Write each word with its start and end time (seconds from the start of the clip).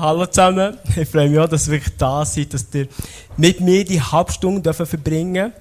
Hallo 0.00 0.26
zusammen, 0.26 0.78
ich 0.96 1.08
freue 1.08 1.28
mich 1.28 1.40
auch, 1.40 1.48
dass 1.48 1.66
ihr 1.66 1.72
wirklich 1.72 1.96
da 1.96 2.24
seid, 2.24 2.54
dass 2.54 2.66
ihr 2.72 2.86
mit 3.36 3.60
mir 3.60 3.84
die 3.84 4.00
Halbstunde 4.00 4.72
verbringen 4.72 5.34
dürfen. 5.34 5.52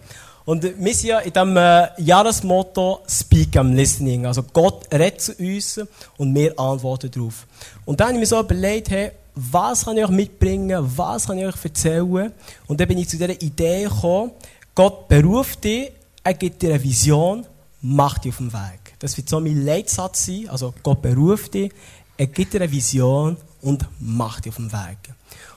Und 0.46 0.63
wir 0.63 0.94
sind 0.94 1.10
ja 1.10 1.20
in 1.20 1.33
diesem 1.33 1.58
äh, 1.58 1.88
Jahresmotto 1.98 3.00
Speak 3.10 3.58
am 3.58 3.73
Listening. 3.73 4.28
Also 4.28 4.44
Gott 4.44 4.94
redet 4.94 5.21
zu 5.21 5.34
uns 5.39 5.79
und 6.18 6.36
wir 6.36 6.52
antworten 6.60 7.10
darauf. 7.10 7.47
Und 7.86 8.00
dann 8.00 8.10
habe 8.10 8.18
ich 8.18 8.20
mir 8.20 8.26
so 8.28 8.39
überlegt, 8.39 8.92
hey, 8.92 9.12
was 9.34 9.86
kann 9.86 9.97
ich 9.97 10.04
euch 10.04 10.12
mitbringen, 10.12 10.88
was 10.96 11.26
kann 11.26 11.40
ich 11.40 11.46
euch 11.47 11.56
erzählen? 11.63 12.31
Und 12.67 12.79
dann 12.79 12.88
bin 12.88 12.99
ich 12.99 13.10
zu 13.10 13.17
dieser 13.17 13.42
Idee 13.42 13.85
gekommen, 13.85 14.33
Gott 14.76 15.08
beruft 15.08 15.63
dich, 15.63 15.92
er 16.23 16.35
gibt 16.35 16.62
dir 16.62 16.76
eine 16.76 16.84
Vision, 16.84 17.44
macht 17.81 18.26
dich 18.26 18.34
auf 18.34 18.38
den 18.38 18.54
Weg. 18.54 18.94
Das 18.99 19.17
wird 19.17 19.30
so 19.30 19.40
mein 19.40 19.66
Leitsatz 19.66 20.27
sein. 20.27 20.48
Also 20.48 20.76
Gott 20.84 21.02
beruft 21.02 21.55
dich, 21.55 21.72
er 22.17 22.27
gibt 22.27 22.54
dir 22.54 22.62
eine 22.62 22.72
Vision 22.72 23.38
und 23.62 23.85
macht 23.99 24.45
dich 24.45 24.52
auf 24.52 24.58
den 24.58 24.71
Weg. 24.71 24.98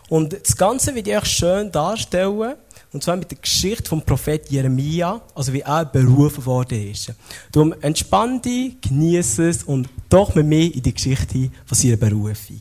Und 0.09 0.33
das 0.33 0.57
Ganze 0.57 0.95
wird 0.95 1.07
ich 1.07 1.17
euch 1.17 1.27
schön 1.27 1.71
darstellen, 1.71 2.57
und 2.93 3.05
zwar 3.05 3.17
mit 3.17 3.31
der 3.31 3.39
Geschichte 3.39 3.89
vom 3.89 4.03
Prophet 4.03 4.51
Jeremia, 4.51 5.21
also 5.35 5.53
wie 5.53 5.61
er 5.61 5.85
berufen 5.85 6.45
worden 6.45 6.91
ist. 6.91 7.13
Darum 7.53 7.73
entspann 7.81 8.43
dich, 8.43 8.81
genieße 8.81 9.49
es 9.49 9.63
und 9.63 9.89
doch 10.09 10.35
mit 10.35 10.47
mir 10.47 10.75
in 10.75 10.83
die 10.83 10.93
Geschichte 10.93 11.51
von 11.65 11.79
seiner 11.79 11.97
Berufung. 11.97 12.61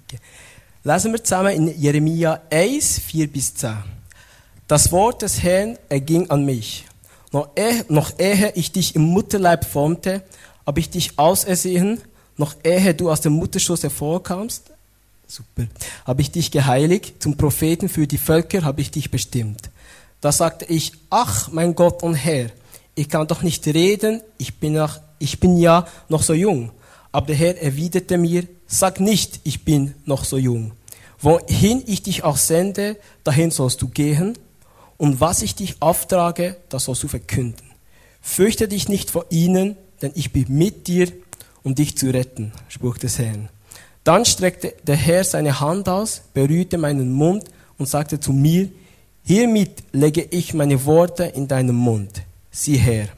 Lesen 0.84 1.12
wir 1.12 1.24
zusammen 1.24 1.54
in 1.54 1.82
Jeremia 1.82 2.42
1, 2.52 3.00
4 3.00 3.32
bis 3.32 3.56
10. 3.56 3.78
Das 4.68 4.92
Wort 4.92 5.24
des 5.24 5.42
Herrn 5.42 5.80
erging 5.90 6.30
an 6.30 6.46
mich. 6.46 6.86
Noch 7.32 7.50
ehe, 7.56 7.86
noch 7.90 8.12
ehe 8.20 8.52
ich 8.54 8.72
dich 8.72 8.96
im 8.96 9.02
Mutterleib 9.02 9.66
formte, 9.66 10.24
habe 10.66 10.80
ich 10.80 10.92
dich 10.92 11.18
ausersehen, 11.18 12.02
noch 12.38 12.56
ehe 12.64 12.94
du 12.94 13.10
aus 13.10 13.22
dem 13.22 13.34
Mutterschoß 13.34 13.82
hervorkamst, 13.82 14.72
Super. 15.30 15.68
Habe 16.06 16.22
ich 16.24 16.32
dich 16.32 16.50
geheiligt, 16.50 17.22
zum 17.22 17.38
Propheten 17.38 17.88
für 17.88 18.08
die 18.08 18.18
Völker 18.18 18.64
habe 18.64 18.82
ich 18.82 18.90
dich 18.90 19.12
bestimmt. 19.12 19.70
Da 20.22 20.32
sagte 20.32 20.66
ich, 20.66 20.94
ach, 21.12 21.52
mein 21.52 21.76
Gott 21.76 22.02
und 22.02 22.16
Herr, 22.16 22.50
ich 22.96 23.10
kann 23.10 23.28
doch 23.28 23.44
nicht 23.44 23.68
reden, 23.68 24.24
ich 24.40 24.56
bin, 24.58 24.74
noch, 24.74 25.00
ich 25.20 25.40
bin 25.40 25.58
ja 25.60 25.88
noch 26.10 26.24
so 26.24 26.34
jung. 26.34 26.72
Aber 27.12 27.28
der 27.28 27.36
Herr 27.36 27.62
erwiderte 27.62 28.18
mir, 28.18 28.48
sag 28.66 29.00
nicht, 29.00 29.40
ich 29.44 29.64
bin 29.64 29.94
noch 30.06 30.26
so 30.26 30.38
jung. 30.38 30.72
Wohin 31.20 31.84
ich 31.86 32.02
dich 32.02 32.24
auch 32.24 32.38
sende, 32.38 32.98
dahin 33.24 33.52
sollst 33.52 33.84
du 33.84 33.88
gehen, 33.88 34.36
und 34.98 35.22
was 35.22 35.44
ich 35.44 35.54
dich 35.54 35.82
auftrage, 35.82 36.58
das 36.70 36.86
sollst 36.86 37.04
du 37.04 37.08
verkünden. 37.08 37.70
Fürchte 38.20 38.68
dich 38.68 38.90
nicht 38.90 39.12
vor 39.12 39.28
ihnen, 39.30 39.78
denn 40.02 40.12
ich 40.16 40.34
bin 40.34 40.46
mit 40.50 40.88
dir, 40.88 41.08
um 41.64 41.76
dich 41.76 41.98
zu 41.98 42.10
retten, 42.10 42.52
Spruch 42.68 42.98
des 42.98 43.20
Herrn. 43.20 43.48
Dann 44.04 44.26
streckte 44.26 44.74
der 44.84 44.96
Herr 44.96 45.24
seine 45.24 45.60
Hand 45.60 45.90
aus, 45.90 46.22
berührte 46.34 46.78
meinen 46.78 47.12
Mund 47.12 47.46
und 47.78 47.88
sagte 47.88 48.20
zu 48.20 48.34
mir, 48.34 48.70
hiermit 49.24 49.84
lege 49.92 50.22
ich 50.22 50.54
meine 50.54 50.86
Worte 50.86 51.26
in 51.26 51.48
deinen 51.48 51.76
Mund. 51.76 52.22
Sieh 52.52 52.78
her. 52.78 53.10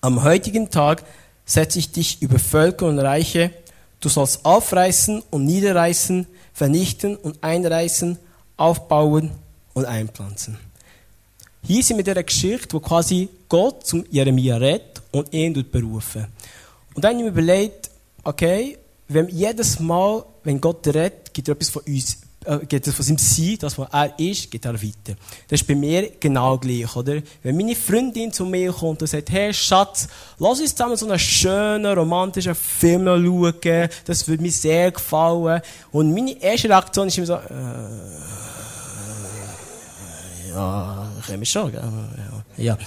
Am 0.00 0.22
heutigen 0.22 0.70
Tag 0.70 1.02
setze 1.44 1.78
ich 1.78 1.90
dich 1.92 2.22
über 2.22 2.38
Völker 2.38 2.86
und 2.86 2.98
Reiche. 2.98 3.50
Du 4.00 4.08
sollst 4.08 4.44
aufreißen 4.44 5.22
und 5.30 5.44
niederreißen, 5.44 6.26
vernichten 6.52 7.16
und 7.16 7.42
einreißen, 7.42 8.18
aufbauen 8.56 9.30
und 9.74 9.84
einpflanzen. 9.84 10.58
Hier 11.62 11.82
sind 11.82 11.96
wir 11.96 12.06
in 12.06 12.14
der 12.14 12.22
Geschichte, 12.22 12.74
wo 12.74 12.80
quasi 12.80 13.28
Gott 13.48 13.86
zum 13.86 14.04
Jeremia 14.10 14.56
redet 14.56 15.02
und 15.10 15.32
ihn 15.32 15.52
berufen. 15.70 16.26
Und 16.94 17.04
dann 17.04 17.16
habe 17.16 17.18
ich 17.18 17.24
mir 17.24 17.40
überlegt, 17.40 17.90
okay, 18.24 18.78
wenn 19.08 19.28
jedes 19.28 19.80
Mal, 19.80 20.24
wenn 20.44 20.60
Gott 20.60 20.86
redet, 20.86 21.32
gibt 21.32 21.48
er 21.48 21.52
etwas 21.54 21.70
von 21.70 21.82
uns, 21.82 22.18
äh, 22.44 22.58
gibt 22.66 22.86
er 22.86 22.92
von 22.92 23.04
seinem 23.04 23.18
Sein, 23.18 23.56
das, 23.58 23.78
was 23.78 23.88
er 23.90 24.18
ist, 24.18 24.50
geht 24.50 24.64
er 24.64 24.74
weiter. 24.74 25.14
Das 25.48 25.60
ist 25.60 25.66
bei 25.66 25.74
mir 25.74 26.10
genau 26.20 26.58
gleich, 26.58 26.94
oder? 26.94 27.20
Wenn 27.42 27.56
meine 27.56 27.74
Freundin 27.74 28.32
zu 28.32 28.44
mir 28.44 28.72
kommt 28.72 29.00
und 29.00 29.08
sagt, 29.08 29.30
hey 29.30 29.52
Schatz, 29.52 30.08
lass 30.38 30.60
uns 30.60 30.74
zusammen 30.74 30.96
so 30.96 31.06
einen 31.06 31.18
schönen, 31.18 31.98
romantischen 31.98 32.54
Film 32.54 33.06
schauen, 33.06 33.88
das 34.04 34.28
würde 34.28 34.42
mir 34.42 34.52
sehr 34.52 34.92
gefallen. 34.92 35.62
Und 35.90 36.14
meine 36.14 36.40
erste 36.40 36.68
Reaktion 36.68 37.08
ist 37.08 37.18
immer 37.18 37.26
so, 37.26 37.34
äh, 37.34 37.38
ja, 40.50 41.12
können 41.26 41.40
wir 41.40 41.46
schon, 41.46 41.72
gell? 41.72 41.82
Ja. 42.56 42.78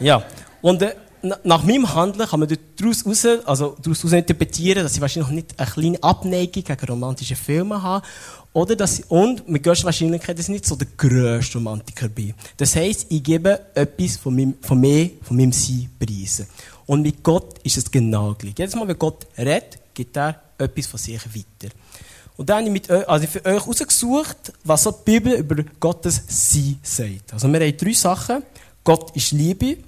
Ja. 0.00 0.22
Und, 0.62 0.82
äh, 0.82 0.94
nach 1.44 1.62
meinem 1.64 1.94
Handeln 1.94 2.28
kann 2.28 2.40
man 2.40 2.48
daraus 2.76 3.06
raus, 3.06 3.26
also 3.44 3.76
daraus 3.82 4.04
interpretieren, 4.04 4.82
dass 4.82 4.94
ich 4.94 5.00
wahrscheinlich 5.00 5.32
nicht 5.32 5.58
eine 5.58 5.70
kleine 5.70 6.02
Abneigung 6.02 6.64
gegen 6.64 6.86
romantische 6.88 7.36
Filme 7.36 7.82
habe. 7.82 8.06
Oder 8.52 8.76
dass, 8.76 9.00
und 9.08 9.48
mit 9.48 9.64
größter 9.64 9.86
Wahrscheinlichkeit, 9.86 10.38
dass 10.38 10.46
ich 10.46 10.54
nicht 10.54 10.66
so 10.66 10.76
der 10.76 10.86
grösste 10.96 11.58
Romantiker 11.58 12.08
bin. 12.08 12.34
Das 12.56 12.76
heisst, 12.76 13.06
ich 13.10 13.22
gebe 13.22 13.60
etwas 13.74 14.16
von, 14.16 14.36
meinem, 14.36 14.54
von 14.60 14.78
mir, 14.78 15.10
von 15.22 15.36
meinem 15.36 15.52
Sein 15.52 15.90
preisen. 15.98 16.46
Und 16.86 17.02
mit 17.02 17.22
Gott 17.22 17.58
ist 17.64 17.78
es 17.78 17.90
genau 17.90 18.34
gleich. 18.34 18.54
Jedes 18.56 18.76
Mal, 18.76 18.86
wenn 18.86 18.98
Gott 18.98 19.26
redet, 19.36 19.78
gibt 19.92 20.16
er 20.16 20.40
etwas 20.58 20.86
von 20.86 21.00
sich 21.00 21.20
weiter. 21.26 21.74
Und 22.36 22.48
dann 22.48 22.58
habe 22.58 22.66
ich 22.66 22.72
mit 22.72 22.90
euch, 22.90 23.08
also 23.08 23.26
für 23.26 23.44
euch 23.44 23.60
herausgesucht, 23.60 24.52
was 24.64 24.82
so 24.82 24.90
die 24.90 25.04
Bibel 25.04 25.34
über 25.34 25.62
Gottes 25.80 26.22
Sein 26.28 26.78
sagt. 26.82 27.32
Also 27.32 27.48
wir 27.48 27.60
haben 27.60 27.76
drei 27.76 27.92
Sachen. 27.92 28.42
Gott 28.82 29.16
ist 29.16 29.32
Liebe. 29.32 29.78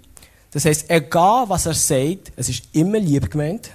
Das 0.56 0.64
heißt, 0.64 0.88
egal 0.88 1.46
was 1.50 1.66
er 1.66 1.74
sagt, 1.74 2.32
es 2.34 2.48
ist 2.48 2.64
immer 2.72 2.98
lieb 2.98 3.30
gemeint. 3.30 3.68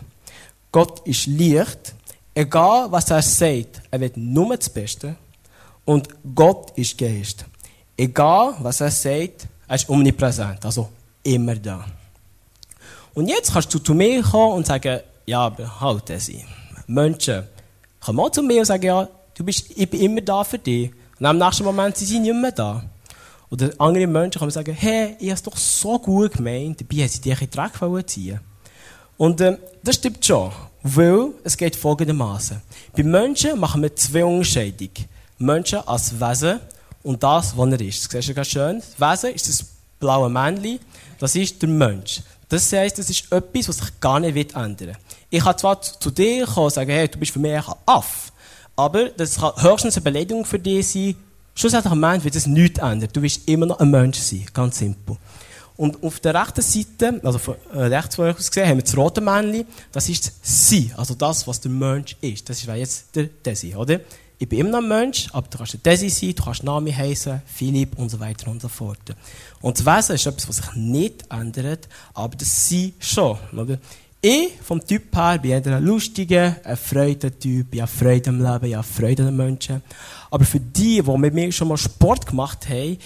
Gott 0.72 1.06
ist 1.06 1.28
Licht. 1.28 1.94
Egal 2.34 2.92
was 2.92 3.12
er 3.12 3.22
sagt, 3.22 3.84
er 3.92 4.00
wird 4.00 4.18
nur 4.18 4.58
das 4.58 4.68
Beste. 4.68 5.16
Und 5.86 6.10
Gott 6.34 6.72
ist 6.76 6.98
Geist. 6.98 7.46
Egal 7.96 8.56
was 8.62 8.82
er 8.82 8.90
sagt, 8.90 9.48
er 9.68 9.76
ist 9.76 9.88
omnipräsent, 9.90 10.66
also 10.66 10.90
immer 11.22 11.56
da. 11.56 11.86
Und 13.14 13.28
jetzt 13.28 13.54
kannst 13.54 13.72
du 13.72 13.78
zu 13.78 13.94
mir 13.94 14.24
kommen 14.24 14.56
und 14.56 14.66
sagen, 14.66 15.02
ja, 15.28 15.42
aber 15.42 15.80
halt 15.82 16.12
sie. 16.20 16.44
Menschen 16.88 17.44
kommen 18.00 18.22
auch 18.22 18.32
zu 18.32 18.42
mir 18.42 18.58
und 18.58 18.66
sagen, 18.66 18.86
ja, 18.86 19.08
du 19.36 19.44
bist, 19.44 19.70
ich 19.70 19.88
bin 19.88 20.02
immer 20.02 20.22
da 20.22 20.44
für 20.44 20.58
dich. 20.58 20.92
Und 21.20 21.28
am 21.28 21.38
nächsten 21.38 21.64
Moment 21.64 21.96
sind 21.96 22.08
sie 22.08 22.18
nicht 22.18 22.34
mehr 22.34 22.52
da. 22.52 22.84
Oder 23.52 23.70
andere 23.80 24.08
Menschen 24.08 24.40
können 24.40 24.50
sagen, 24.52 24.74
hey, 24.74 25.16
ich 25.20 25.28
habe 25.28 25.34
es 25.34 25.44
doch 25.44 25.58
so 25.58 26.00
gut 26.00 26.34
gemeint, 26.34 26.80
dabei 26.80 27.04
haben 27.04 27.10
sie 27.10 27.20
dich 27.20 27.42
in 27.42 27.50
den 27.50 27.52
Dreck 27.52 28.08
ziehen 28.08 28.40
Und 29.18 29.42
äh, 29.42 29.58
das 29.84 29.96
stimmt 29.96 30.26
schon, 30.26 30.52
weil 30.84 31.32
es 31.44 31.58
geht 31.58 31.76
folgendermaßen. 31.76 32.62
Bei 32.96 33.04
Menschen 33.04 33.60
machen 33.60 33.82
wir 33.82 33.94
zwei 33.96 34.24
Unterscheidungen. 34.24 35.06
Menschen 35.38 35.80
als 35.86 36.20
Wesen 36.20 36.62
und 37.04 37.22
das, 37.22 37.58
was 37.58 37.72
er 37.72 37.82
ist. 37.82 38.06
Das 38.06 38.12
siehst 38.12 38.30
du 38.30 38.34
ganz 38.34 38.48
schön. 38.48 38.82
Das 38.98 39.12
Wesen 39.12 39.36
ist 39.36 39.50
das 39.50 39.66
blaue 40.00 40.30
Männchen, 40.30 40.80
das 41.20 41.36
ist 41.36 41.62
der 41.62 41.70
Mensch. 41.70 42.22
Das 42.48 42.72
heisst, 42.72 43.00
das 43.00 43.10
ist 43.10 43.32
etwas, 43.32 43.68
was 43.68 43.78
sich 43.78 44.00
gar 44.00 44.20
nicht 44.20 44.56
ändern 44.56 44.80
wird. 44.80 44.98
Ich 45.30 45.44
kann 45.44 45.58
zwar 45.58 45.82
zu 45.82 46.10
dir 46.10 46.46
kommen 46.46 46.66
und 46.66 46.74
sagen, 46.74 46.92
hey, 46.92 47.08
du 47.08 47.18
bist 47.18 47.32
für 47.32 47.40
mich 47.40 47.54
ein 47.54 47.76
Aff, 47.86 48.32
aber 48.76 49.10
das 49.10 49.38
kann 49.38 49.54
höchstens 49.62 49.98
eine 49.98 50.04
Beleidigung 50.04 50.46
für 50.46 50.60
dich 50.60 50.88
sein, 50.88 51.16
Schlussendlich 51.54 51.92
am 51.92 52.04
Ende 52.04 52.24
wird 52.24 52.36
es 52.36 52.48
nichts 52.48 52.80
ändern. 52.80 53.10
Du 53.12 53.22
wirst 53.22 53.48
immer 53.48 53.66
noch 53.66 53.80
ein 53.80 53.92
Mensch 53.92 54.20
sein. 54.20 54.46
Ganz 54.54 54.80
simpel. 54.80 55.18
Und 55.78 56.04
auf 56.04 56.20
der 56.20 56.36
rechten 56.36 56.62
Seite, 56.62 57.20
also 57.24 57.40
von 57.40 57.56
äh, 57.74 57.84
rechts 57.84 58.16
von 58.16 58.26
euch 58.26 58.38
aus 58.38 58.52
gesehen, 58.52 58.70
haben 58.70 58.78
wir 58.78 58.84
das 58.84 58.96
rote 58.96 59.22
Männchen. 59.22 59.66
Das 59.92 60.10
ist 60.10 60.28
das 60.28 60.34
Sie, 60.42 60.92
also 60.96 61.16
das, 61.16 61.48
was 61.48 61.60
der 61.60 61.72
Mensch 61.72 62.16
ist. 62.22 62.50
Das 62.50 62.60
ist 62.60 62.68
jetzt 62.68 63.16
der 63.16 63.24
Desi, 63.26 63.76
oder? 63.76 64.00
Ich 64.38 64.50
bin 64.50 64.60
immer 64.60 64.70
noch 64.70 64.80
ein 64.80 64.88
Mensch, 64.88 65.28
aber 65.34 65.48
du 65.48 65.58
kannst 65.58 65.74
der 65.74 65.80
Desi 65.80 66.10
sein, 66.10 66.36
du 66.36 66.44
kannst 66.44 66.64
Name 66.64 66.96
heißen, 66.96 67.42
Philipp 67.46 67.98
und 67.98 68.10
so 68.10 68.20
weiter 68.20 68.50
und 68.50 68.62
so 68.62 68.68
fort. 68.68 69.16
Und 69.62 69.80
das 69.80 69.86
Wesen 69.86 70.16
ist 70.16 70.26
etwas, 70.26 70.50
was 70.50 70.56
sich 70.58 70.76
nicht 70.76 71.26
ändert, 71.32 71.88
aber 72.14 72.36
das 72.36 72.68
Sie 72.68 72.94
schon, 73.00 73.38
oder? 73.56 73.78
Ich, 74.20 74.52
vom 74.64 74.86
Typ 74.86 75.16
her, 75.16 75.40
bin 75.40 75.52
eher 75.52 75.66
ein 75.66 75.84
lustiger, 75.84 76.58
ein 76.64 76.78
Freudentyp, 76.78 77.74
ich 77.74 77.82
habe 77.82 77.92
Freude 77.92 78.30
am 78.30 78.38
Leben, 78.38 78.66
ich 78.66 78.76
habe 78.76 78.88
Freude 78.88 79.24
an 79.24 79.30
den 79.30 79.38
Menschen. 79.38 79.82
Aber 80.32 80.46
für 80.46 80.60
die, 80.60 81.04
die 81.04 81.18
mit 81.18 81.34
mir 81.34 81.52
schon 81.52 81.68
mal 81.68 81.78
Sport 81.78 82.26
gemacht 82.26 82.68
haben, 82.68 82.98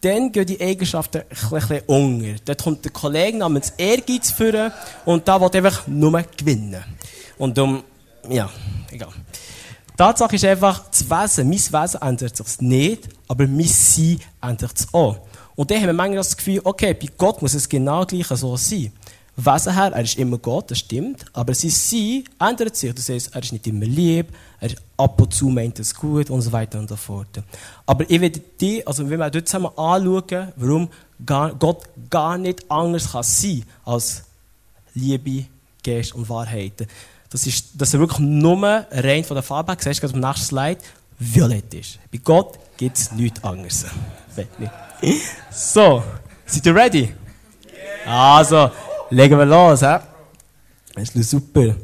dann 0.00 0.32
gehen 0.32 0.46
die 0.46 0.60
Eigenschaften 0.60 1.18
ein 1.18 1.50
bisschen 1.50 1.80
unter. 1.86 2.34
Dort 2.44 2.62
kommt 2.62 2.84
der 2.84 2.92
Kollege 2.92 3.38
namens 3.38 3.72
Ehrgeiz 3.76 4.30
führen 4.30 4.72
und 5.04 5.28
da 5.28 5.40
will 5.40 5.50
einfach 5.52 5.86
nur 5.86 6.22
gewinnen. 6.36 6.82
Und 7.38 7.58
um, 7.58 7.82
ja, 8.28 8.50
egal. 8.90 9.10
Die 9.92 9.96
Tatsache 9.96 10.36
ist 10.36 10.44
einfach, 10.44 10.88
das 10.88 11.08
Wesen, 11.08 11.48
mein 11.48 11.58
Wesen 11.58 12.02
ändert 12.02 12.36
sich 12.36 12.60
nicht, 12.60 13.08
aber 13.28 13.46
mein 13.46 13.68
Sein 13.68 14.18
ändert 14.42 14.76
sich 14.76 14.92
auch. 14.92 15.18
Und 15.54 15.70
dann 15.70 15.78
haben 15.78 15.86
wir 15.86 15.92
manchmal 15.92 16.16
das 16.16 16.36
Gefühl, 16.36 16.60
okay, 16.64 16.94
bei 16.94 17.08
Gott 17.16 17.40
muss 17.42 17.54
es 17.54 17.68
genau 17.68 18.04
gleich 18.04 18.26
so 18.26 18.56
sein. 18.56 18.92
Wesen 19.36 19.76
er 19.76 20.00
ist 20.00 20.16
immer 20.16 20.38
Gott, 20.38 20.70
das 20.70 20.78
stimmt, 20.78 21.24
aber 21.32 21.54
sein 21.54 21.70
Sein 21.70 22.24
ändert 22.38 22.76
sich. 22.76 22.94
Das 22.94 23.08
heißt, 23.08 23.34
er 23.34 23.42
ist 23.42 23.52
nicht 23.52 23.66
immer 23.66 23.84
lieb, 23.84 24.28
er 24.60 24.68
ist 24.68 24.76
ab 24.96 25.20
und 25.20 25.34
zu 25.34 25.48
meint 25.48 25.78
es 25.80 25.92
gut 25.92 26.30
und 26.30 26.40
so 26.40 26.52
weiter 26.52 26.78
und 26.78 26.88
so 26.88 26.94
fort. 26.94 27.42
Aber 27.84 28.08
ich 28.08 28.20
werde 28.20 28.40
die, 28.60 28.86
also 28.86 29.08
wenn 29.10 29.18
wir 29.18 29.30
dort 29.30 29.48
zusammen 29.48 29.76
anschauen, 29.76 30.52
warum 30.54 30.88
Gott 31.26 31.82
gar 32.10 32.38
nicht 32.38 32.70
anders 32.70 33.10
kann 33.10 33.24
sein 33.24 33.64
als 33.84 34.22
Liebe, 34.94 35.46
Geist 35.82 36.14
und 36.14 36.28
Wahrheit. 36.28 36.86
Das 37.28 37.44
ist, 37.46 37.70
dass 37.74 37.92
er 37.92 38.00
wirklich 38.00 38.20
nur 38.20 38.62
rein 38.62 39.24
von 39.24 39.34
der 39.34 39.42
Farbe 39.42 39.72
her, 39.72 39.78
siehst 39.80 40.00
du 40.00 40.06
auf 40.06 40.12
dem 40.12 40.20
nächsten 40.20 40.46
Slide, 40.46 40.78
violett 41.18 41.74
ist. 41.74 41.98
Bei 42.12 42.18
Gott 42.18 42.58
gibt 42.76 42.96
es 42.96 43.10
nichts 43.10 43.42
anderes. 43.42 43.84
So, 45.50 46.04
seid 46.46 46.66
ihr 46.66 46.74
ready? 46.74 47.12
Also, 48.06 48.70
legen 49.10 49.38
wir 49.38 49.46
los. 49.46 49.80
He? 49.80 49.96
Das 50.94 51.14
ist 51.14 51.30
super. 51.30 51.74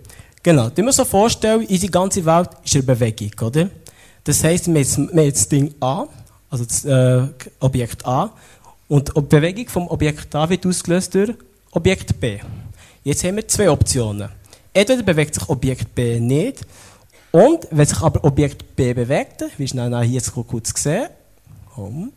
Genau, 0.42 0.70
du 0.70 0.82
musst 0.82 0.98
dir 0.98 1.04
vorstellen, 1.04 1.66
unsere 1.68 1.92
ganze 1.92 2.24
Welt 2.24 2.50
ist 2.64 2.74
eine 2.74 2.84
Bewegung, 2.84 3.32
oder? 3.46 3.68
Das 4.24 4.42
heisst, 4.42 4.72
wir 4.72 4.82
haben 4.82 5.10
das 5.14 5.48
Ding 5.48 5.74
A, 5.80 6.06
also 6.48 6.64
das 6.64 6.84
äh, 6.84 7.26
Objekt 7.60 8.06
A, 8.06 8.32
und 8.88 9.14
die 9.14 9.20
Bewegung 9.20 9.68
vom 9.68 9.88
Objekt 9.88 10.34
A 10.34 10.48
wird 10.48 10.64
ausgelöst 10.64 11.14
durch 11.14 11.34
Objekt 11.72 12.18
B. 12.18 12.38
Jetzt 13.04 13.22
haben 13.24 13.36
wir 13.36 13.46
zwei 13.46 13.70
Optionen. 13.70 14.30
Entweder 14.72 15.02
bewegt 15.02 15.34
sich 15.34 15.48
Objekt 15.48 15.94
B 15.94 16.18
nicht, 16.18 16.64
und 17.32 17.68
wenn 17.70 17.86
sich 17.86 18.00
aber 18.00 18.24
Objekt 18.24 18.74
B 18.74 18.92
bewegt, 18.92 19.44
wie 19.56 19.68
schnell 19.68 19.90
hier 20.04 20.14
jetzt 20.14 20.32
kurz 20.32 20.74
gesehen, 20.74 21.08
komm. 21.74 22.12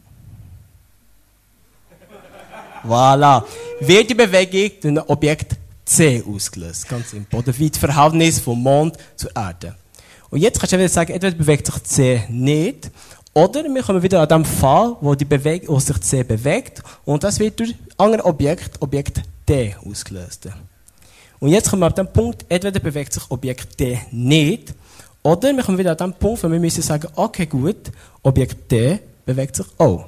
Voilà. 2.85 3.43
Wird 3.79 4.09
die 4.09 4.15
Bewegung 4.15 4.71
durch 4.81 4.93
ein 4.93 4.99
Objekt 4.99 5.55
C 5.85 6.23
ausgelöst. 6.27 6.87
Ganz 6.87 7.11
simpel. 7.11 7.39
Oder 7.39 7.57
wie 7.57 7.69
das 7.69 7.79
Verhältnis 7.79 8.39
vom 8.39 8.61
Mond 8.61 8.97
zur 9.15 9.35
Erde. 9.35 9.75
Und 10.29 10.39
jetzt 10.39 10.59
kannst 10.59 10.73
du 10.73 10.77
wieder 10.77 10.89
sagen, 10.89 11.13
entweder 11.13 11.35
bewegt 11.35 11.67
sich 11.67 11.83
C 11.83 12.23
nicht, 12.29 12.89
oder 13.35 13.63
wir 13.63 13.83
kommen 13.83 14.01
wieder 14.01 14.21
an 14.21 14.27
dem 14.27 14.45
Fall, 14.45 14.95
wo, 15.01 15.15
die 15.15 15.25
Bewegung, 15.25 15.75
wo 15.75 15.79
sich 15.79 15.99
C 16.01 16.23
bewegt, 16.23 16.83
und 17.05 17.23
das 17.23 17.39
wird 17.39 17.59
durch 17.59 17.71
ein 17.71 17.77
anderes 17.97 18.25
Objekt, 18.25 18.81
Objekt 18.81 19.21
D, 19.47 19.75
ausgelöst. 19.87 20.49
Und 21.39 21.49
jetzt 21.49 21.69
kommen 21.69 21.81
wir 21.81 21.87
an 21.87 21.95
den 21.95 22.13
Punkt, 22.13 22.45
entweder 22.49 22.79
bewegt 22.79 23.13
sich 23.13 23.23
Objekt 23.29 23.79
D 23.79 23.99
nicht, 24.11 24.73
oder 25.23 25.55
wir 25.55 25.63
kommen 25.63 25.77
wieder 25.77 25.91
an 25.91 25.97
den 25.97 26.13
Punkt, 26.13 26.43
wo 26.43 26.51
wir 26.51 26.59
müssen 26.59 26.81
sagen, 26.81 27.07
okay, 27.15 27.45
gut, 27.45 27.91
Objekt 28.21 28.71
D 28.71 28.99
bewegt 29.25 29.55
sich 29.55 29.65
auch. 29.77 30.05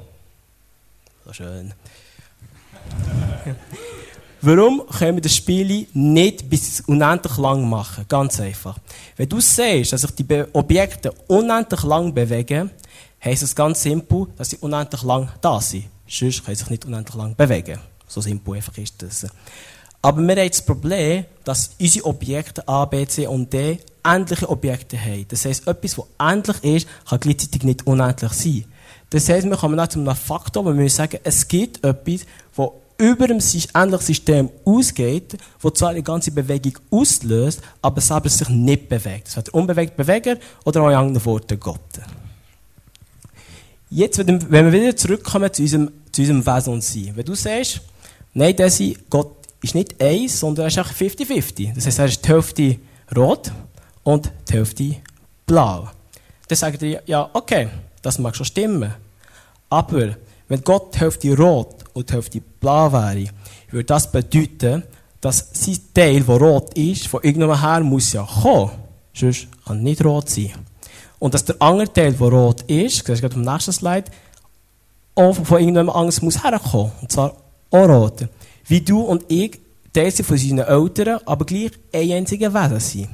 So 1.25 1.33
schön. 1.33 1.73
Warum 4.41 4.83
können 4.87 5.17
wir 5.17 5.21
das 5.21 5.35
Spiel 5.35 5.87
nicht 5.93 6.49
bis 6.49 6.81
unendlich 6.81 7.37
lang 7.37 7.67
machen? 7.67 8.05
Ganz 8.07 8.39
einfach. 8.39 8.77
Wenn 9.17 9.27
du 9.27 9.39
siehst, 9.39 9.91
dass 9.91 10.01
sich 10.01 10.11
die 10.11 10.43
Objekte 10.53 11.11
unendlich 11.27 11.83
lang 11.83 12.13
bewegen, 12.13 12.69
heisst 13.23 13.41
es 13.41 13.55
ganz 13.55 13.81
simpel, 13.81 14.27
dass 14.37 14.51
sie 14.51 14.57
unendlich 14.57 15.01
lang 15.01 15.29
da 15.41 15.59
sind. 15.59 15.85
Sonst 16.07 16.45
können 16.45 16.55
sie 16.55 16.61
sich 16.61 16.69
nicht 16.69 16.85
unendlich 16.85 17.15
lang 17.15 17.35
bewegen. 17.35 17.79
So 18.07 18.21
simpel 18.21 18.55
einfach 18.55 18.77
ist 18.77 19.01
das. 19.01 19.25
Aber 20.01 20.21
wir 20.21 20.35
haben 20.35 20.49
das 20.49 20.61
Problem, 20.61 21.25
dass 21.43 21.71
unsere 21.79 22.05
Objekte 22.05 22.67
A, 22.67 22.85
B, 22.85 23.07
C 23.07 23.25
und 23.25 23.51
D 23.51 23.79
endliche 24.03 24.47
Objekte 24.47 24.99
haben. 25.03 25.25
Das 25.27 25.45
heisst, 25.45 25.67
etwas, 25.67 25.97
was 25.97 26.05
endlich 26.19 26.63
ist, 26.63 26.87
kann 27.09 27.19
gleichzeitig 27.19 27.63
nicht 27.63 27.87
unendlich 27.87 28.33
sein. 28.33 28.65
Das 29.09 29.27
heisst, 29.27 29.49
wir 29.49 29.57
kommen 29.57 29.79
auch 29.79 29.87
zu 29.87 29.99
einem 29.99 30.15
Faktor, 30.15 30.65
wo 30.65 30.77
wir 30.77 30.89
sagen, 30.91 31.19
es 31.23 31.47
gibt 31.47 31.83
etwas, 31.83 32.27
das 32.55 32.69
über 32.97 33.27
dem 33.27 33.39
ähnlichen 33.39 33.99
System 33.99 34.49
ausgeht, 34.63 35.37
wo 35.59 35.69
zwar 35.69 35.93
die 35.93 36.03
ganze 36.03 36.31
Bewegung 36.31 36.77
auslöst, 36.91 37.61
aber 37.81 38.01
selber 38.01 38.29
sich 38.29 38.49
nicht 38.49 38.87
bewegt. 38.87 39.27
Das 39.27 39.37
heißt, 39.37 39.53
unbewegt 39.53 39.97
Beweger 39.97 40.37
oder 40.63 40.81
auch 40.81 40.89
in 40.89 40.95
anderen 40.95 41.25
Worten 41.25 41.59
Gott. 41.59 41.79
Jetzt, 43.89 44.17
wenn 44.25 44.49
wir 44.49 44.71
wieder 44.71 44.95
zurückkommen 44.95 45.51
zu 45.53 45.61
unserem, 45.61 45.91
zu 46.11 46.21
unserem 46.21 46.45
Wesen 46.45 46.73
und 46.73 46.83
Sein. 46.83 47.11
Wenn 47.15 47.25
du 47.25 47.35
sagst, 47.35 47.81
nein, 48.33 48.55
Desi, 48.55 48.97
Gott 49.09 49.35
ist 49.61 49.75
nicht 49.75 50.01
eins, 50.01 50.39
sondern 50.39 50.65
er 50.65 50.67
ist 50.67 50.79
auch 50.79 50.91
50-50. 50.91 51.75
Das 51.75 51.85
heißt, 51.85 51.99
er 51.99 52.05
ist 52.05 52.25
die 52.25 52.29
Hälfte 52.29 52.77
rot 53.15 53.51
und 54.03 54.31
die 54.49 54.53
Hälfte 54.53 54.95
blau. 55.45 55.89
Dann 56.47 56.57
sagen 56.57 56.77
die, 56.79 56.97
ja, 57.05 57.29
okay, 57.33 57.69
das 58.01 58.19
mag 58.19 58.35
schon 58.35 58.45
stimmen. 58.45 58.93
Aber 59.69 60.15
wenn 60.47 60.63
Gott 60.63 60.95
die 60.95 60.99
Hälfte 60.99 61.37
rot 61.37 61.83
und 61.93 62.09
die 62.09 62.13
Hälfte 62.13 62.41
blau 62.59 62.91
wäre, 62.91 63.29
würde 63.71 63.85
das 63.85 64.11
bedeuten, 64.11 64.83
dass 65.21 65.49
sein 65.53 65.79
Teil, 65.93 66.23
der 66.23 66.35
rot 66.35 66.77
ist, 66.77 67.07
von 67.07 67.23
irgendwann 67.23 67.61
her 67.61 67.79
muss 67.81 68.13
ja 68.13 68.23
kommen. 68.23 68.71
Sonst 69.13 69.47
kann 69.65 69.81
nicht 69.81 70.03
rot 70.03 70.29
sein. 70.29 70.51
Und 71.19 71.33
dass 71.33 71.45
der 71.45 71.55
andere 71.59 71.91
Teil, 71.91 72.13
der 72.13 72.27
rot 72.27 72.61
ist, 72.63 73.07
das 73.07 73.15
ist 73.15 73.21
gerade 73.21 73.35
dem 73.35 73.43
nächsten 73.43 73.71
Slide, 73.71 74.11
auch 75.15 75.33
von 75.33 75.59
irgendwann 75.59 75.89
anders 75.89 76.21
muss 76.21 76.43
herkommen. 76.43 76.91
Und 77.01 77.11
zwar 77.11 77.35
auch 77.71 77.87
rot. 77.87 78.27
Wie 78.67 78.81
du 78.81 79.01
und 79.01 79.23
ich 79.29 79.59
Teil 79.95 80.11
sind 80.11 80.25
von 80.25 80.35
unseren 80.35 80.59
Eltern, 80.59 81.19
aber 81.25 81.45
gleich 81.45 81.71
ein 81.93 82.11
einziger 82.11 82.53
Wesen 82.53 82.79
sind. 82.79 83.09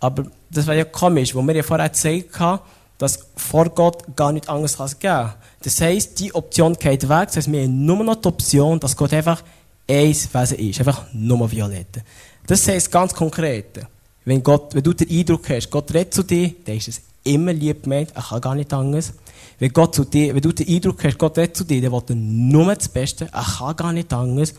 Aber 0.00 0.24
das 0.50 0.66
wäre 0.66 0.78
ja 0.78 0.84
komisch, 0.84 1.34
wo 1.34 1.42
wir 1.42 1.54
ja 1.54 1.62
vorher 1.62 1.88
gesagt 1.88 2.40
haben, 2.40 2.62
dass 2.96 3.26
vor 3.36 3.68
Gott 3.68 4.16
gar 4.16 4.32
nichts 4.32 4.48
anderes 4.48 4.76
geben 4.76 4.98
kann. 5.00 5.34
Das 5.62 5.80
heisst, 5.80 6.20
die 6.20 6.34
Option 6.34 6.74
geht 6.74 7.08
weg. 7.08 7.26
Das 7.26 7.36
heisst, 7.36 7.52
wir 7.52 7.62
haben 7.62 7.84
nur 7.84 8.04
noch 8.04 8.16
die 8.16 8.28
Option, 8.28 8.78
dass 8.78 8.96
Gott 8.96 9.12
einfach 9.12 9.42
ein 9.88 10.14
Wesen 10.14 10.58
ist. 10.58 10.78
Einfach 10.78 11.06
nur 11.12 11.50
violett. 11.50 12.02
Das 12.46 12.66
heisst 12.68 12.90
ganz 12.90 13.12
konkret, 13.12 13.80
wenn, 14.24 14.42
Gott, 14.42 14.74
wenn 14.74 14.82
du 14.82 14.92
den 14.92 15.08
Eindruck 15.10 15.48
hast, 15.50 15.70
Gott 15.70 15.92
redet 15.92 16.14
zu 16.14 16.22
dir, 16.22 16.54
dann 16.64 16.76
ist 16.76 16.88
es 16.88 17.00
immer 17.24 17.52
lieb 17.52 17.82
gemeint, 17.82 18.10
er 18.14 18.22
kann 18.22 18.40
gar 18.40 18.54
nicht 18.54 18.72
anders. 18.72 19.12
Wenn, 19.58 19.72
Gott 19.72 19.94
zu 19.94 20.04
dir, 20.04 20.34
wenn 20.34 20.40
du 20.40 20.52
den 20.52 20.68
Eindruck 20.68 21.02
hast, 21.04 21.18
Gott 21.18 21.36
redet 21.36 21.56
zu 21.56 21.64
dir, 21.64 21.82
dann 21.82 21.92
will 21.92 22.02
er 22.08 22.14
nur 22.14 22.74
das 22.74 22.88
Beste, 22.88 23.28
er 23.32 23.42
kann 23.42 23.76
gar 23.76 23.92
nicht 23.92 24.12
anders. 24.12 24.54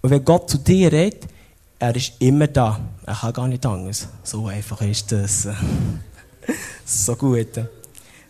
Und 0.00 0.10
wenn 0.10 0.24
Gott 0.24 0.50
zu 0.50 0.58
dir 0.58 0.92
redet, 0.92 1.26
er 1.78 1.96
ist 1.96 2.12
immer 2.20 2.46
da. 2.46 2.78
Er 3.06 3.14
kann 3.14 3.32
gar 3.32 3.48
nicht 3.48 3.64
anders. 3.66 4.06
So 4.22 4.46
einfach 4.46 4.80
ist 4.82 5.10
das. 5.10 5.48
so 6.84 7.16
gut. 7.16 7.60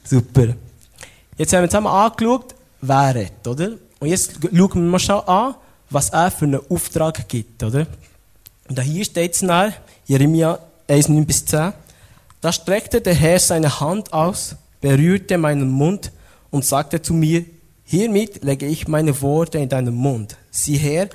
Super. 0.05 0.55
Jetzt 1.39 1.53
haben 1.53 1.63
wir 1.63 1.69
zusammen 1.69 1.87
angeschaut, 1.87 2.55
wer 2.81 3.15
redet, 3.15 3.47
oder? 3.47 3.71
Und 4.01 4.09
jetzt 4.09 4.39
schauen 4.43 4.75
wir 4.75 4.81
mal 4.83 4.99
schon 4.99 5.21
an, 5.21 5.55
was 5.89 6.11
er 6.11 6.31
für 6.31 6.45
einen 6.45 6.61
Auftrag 6.71 7.29
gibt, 7.29 7.63
oder? 7.63 7.87
Und 8.69 8.81
hier 8.81 9.05
steht 9.05 9.35
es 9.35 9.43
nach, 9.43 9.73
Jeremia 10.07 10.59
1, 10.89 11.09
9 11.09 11.27
bis 11.27 11.45
10. 11.47 11.73
Da 12.41 12.53
streckte 12.53 13.01
der 13.01 13.15
Herr 13.15 13.39
seine 13.39 13.81
Hand 13.81 14.13
aus, 14.13 14.57
berührte 14.81 15.39
meinen 15.39 15.71
Mund 15.71 16.13
und 16.51 16.65
sagte 16.65 17.01
zu 17.01 17.15
mir, 17.15 17.45
hiermit 17.85 18.45
lege 18.45 18.67
ich 18.67 18.89
meine 18.89 19.21
Worte 19.23 19.59
in 19.59 19.69
deinen 19.69 19.95
Mund. 19.95 20.37
Sieh 20.51 20.77
her, 20.77 21.09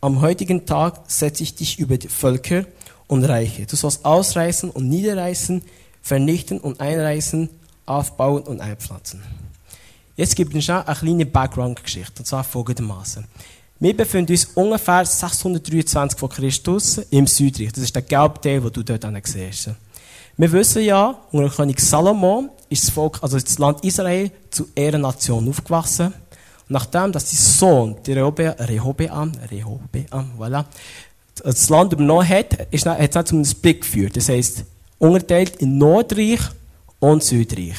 am 0.00 0.20
heutigen 0.20 0.66
Tag 0.66 1.00
setze 1.08 1.42
ich 1.42 1.54
dich 1.54 1.78
über 1.78 1.96
die 1.98 2.08
Völker 2.08 2.66
und 3.08 3.24
Reiche. 3.24 3.66
Du 3.66 3.74
sollst 3.74 4.04
ausreißen 4.04 4.70
und 4.70 4.88
niederreißen, 4.88 5.62
vernichten 6.02 6.60
und 6.60 6.80
einreißen, 6.80 7.48
aufbauen 7.86 8.42
und 8.42 8.60
einpflanzen. 8.60 9.22
Jetzt 10.16 10.34
gibt 10.34 10.54
es 10.54 10.70
eine 10.70 10.82
kleine 10.82 11.26
Background-Geschichte, 11.26 12.20
und 12.20 12.24
zwar 12.24 12.42
folgendermaßen. 12.42 13.26
Wir 13.78 13.94
befinden 13.94 14.32
uns 14.32 14.46
ungefähr 14.54 15.04
623 15.04 16.18
vor 16.18 16.30
Christus 16.30 16.98
im 17.10 17.26
Südreich. 17.26 17.72
Das 17.72 17.84
ist 17.84 17.94
der 17.94 18.00
gelbe 18.00 18.40
Teil, 18.40 18.62
den 18.62 18.72
du 18.72 18.82
dort 18.82 19.26
siehst. 19.26 19.70
Wir 20.38 20.52
wissen 20.52 20.82
ja, 20.82 21.18
unter 21.32 21.54
König 21.54 21.80
Salomo 21.80 22.48
ist 22.70 22.84
das 22.84 22.90
Volk, 22.90 23.18
also 23.22 23.38
das 23.38 23.58
Land 23.58 23.84
Israel, 23.84 24.30
zu 24.50 24.66
Ehrennation 24.74 25.46
aufgewachsen. 25.50 26.06
Und 26.06 26.14
nachdem, 26.70 27.12
dass 27.12 27.30
sein 27.30 27.38
Sohn, 27.38 27.96
der 28.06 28.16
Rehobeam, 28.16 29.32
Rehobeam, 29.50 30.06
voilà, 30.38 30.64
das 31.42 31.68
Land 31.68 31.92
übernommen 31.92 32.26
hat, 32.26 32.58
hat 32.58 32.68
es 32.72 33.10
dann 33.10 33.26
zum 33.26 33.44
Split 33.44 33.82
geführt. 33.82 34.16
Das 34.16 34.30
heisst, 34.30 34.64
unterteilt 34.98 35.56
in 35.56 35.76
Nordreich 35.76 36.40
und 37.00 37.22
Südreich. 37.22 37.76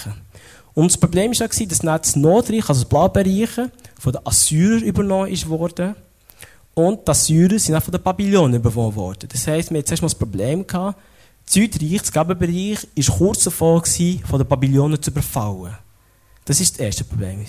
Und 0.78 0.92
das 0.92 0.98
Problem 1.00 1.32
war, 1.32 1.48
dass 1.48 1.80
das 1.80 2.16
Nordreich, 2.16 2.70
also 2.70 2.82
das 2.82 2.86
Blaubereich, 2.90 3.50
von 4.00 4.14
den 4.14 4.28
Assyrern 4.28 4.84
übernommen 4.84 5.50
wurde. 5.50 5.96
Und 6.76 7.00
die 7.08 7.10
Assyrer 7.10 7.58
sind 7.58 7.74
auch 7.74 7.82
von 7.82 7.94
den 7.94 8.04
Babylonern 8.04 8.62
übernommen 8.62 8.96
worden. 8.96 9.28
Das 9.28 9.48
heisst, 9.48 9.72
wir 9.72 9.80
hatten 9.80 9.88
zuerst 9.88 10.04
mal 10.04 10.10
das 10.10 10.14
Problem 10.14 10.68
das 10.68 10.94
Südreich, 11.48 12.02
das 12.02 12.12
Gabenbereich, 12.12 12.88
war 12.96 13.18
kurz 13.18 13.46
davor, 13.46 13.84
von 13.84 14.40
den 14.40 14.48
Babylonern 14.48 15.02
zu 15.02 15.10
überfallen. 15.10 15.76
Das 16.46 16.60
war 16.60 16.68
das 16.68 16.78
erste 16.78 17.06
Problem. 17.06 17.44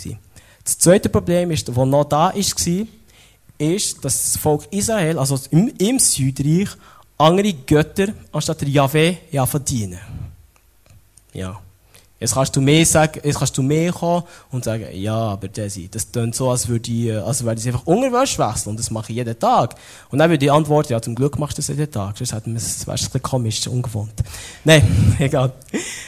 Das 0.64 0.78
zweite 0.78 1.10
Problem, 1.10 1.50
das 1.50 1.66
noch 1.66 2.04
da 2.04 2.32
war, 2.32 2.34
ist, 2.34 4.02
dass 4.02 4.32
das 4.32 4.36
Volk 4.38 4.68
Israel, 4.70 5.18
also 5.18 5.38
im, 5.50 5.68
im 5.76 5.98
Südreich, 5.98 6.70
andere 7.18 7.52
Götter 7.52 8.08
anstatt 8.32 8.62
der 8.62 8.68
Yahweh 8.68 9.16
ja 9.30 9.44
verdienen. 9.44 10.00
Ja. 11.34 11.60
Jetzt 12.20 12.34
kannst 12.34 12.56
du 12.56 12.60
mehr 12.60 12.84
sagen, 12.84 13.20
jetzt 13.22 13.38
kannst 13.38 13.56
du 13.56 13.62
mehr 13.62 13.92
kommen 13.92 14.24
und 14.50 14.64
sagen, 14.64 14.86
ja, 14.92 15.14
aber 15.14 15.46
Desi, 15.48 15.88
das 15.88 16.10
klingt 16.10 16.34
so, 16.34 16.50
als 16.50 16.66
würde 16.66 16.90
ich, 16.90 17.12
als 17.12 17.44
würde 17.44 17.60
ich 17.60 17.66
einfach 17.68 17.86
Unterwäsche 17.86 18.38
wechseln 18.38 18.70
und 18.70 18.78
das 18.80 18.90
mache 18.90 19.12
ich 19.12 19.16
jeden 19.16 19.38
Tag. 19.38 19.76
Und 20.10 20.18
dann 20.18 20.28
würde 20.28 20.44
ich 20.44 20.50
antworten, 20.50 20.92
ja, 20.92 21.00
zum 21.00 21.14
Glück 21.14 21.38
machst 21.38 21.58
du 21.58 21.60
das 21.60 21.68
jeden 21.68 21.90
Tag. 21.90 22.18
Sonst 22.18 22.32
hätten 22.32 22.52
wir 22.52 22.58
es, 22.58 22.86
wäre 22.86 22.96
ein 22.96 23.04
bisschen 23.04 23.22
komisch, 23.22 23.66
ungewohnt. 23.68 24.14
Nein, 24.64 25.16
egal. 25.18 25.52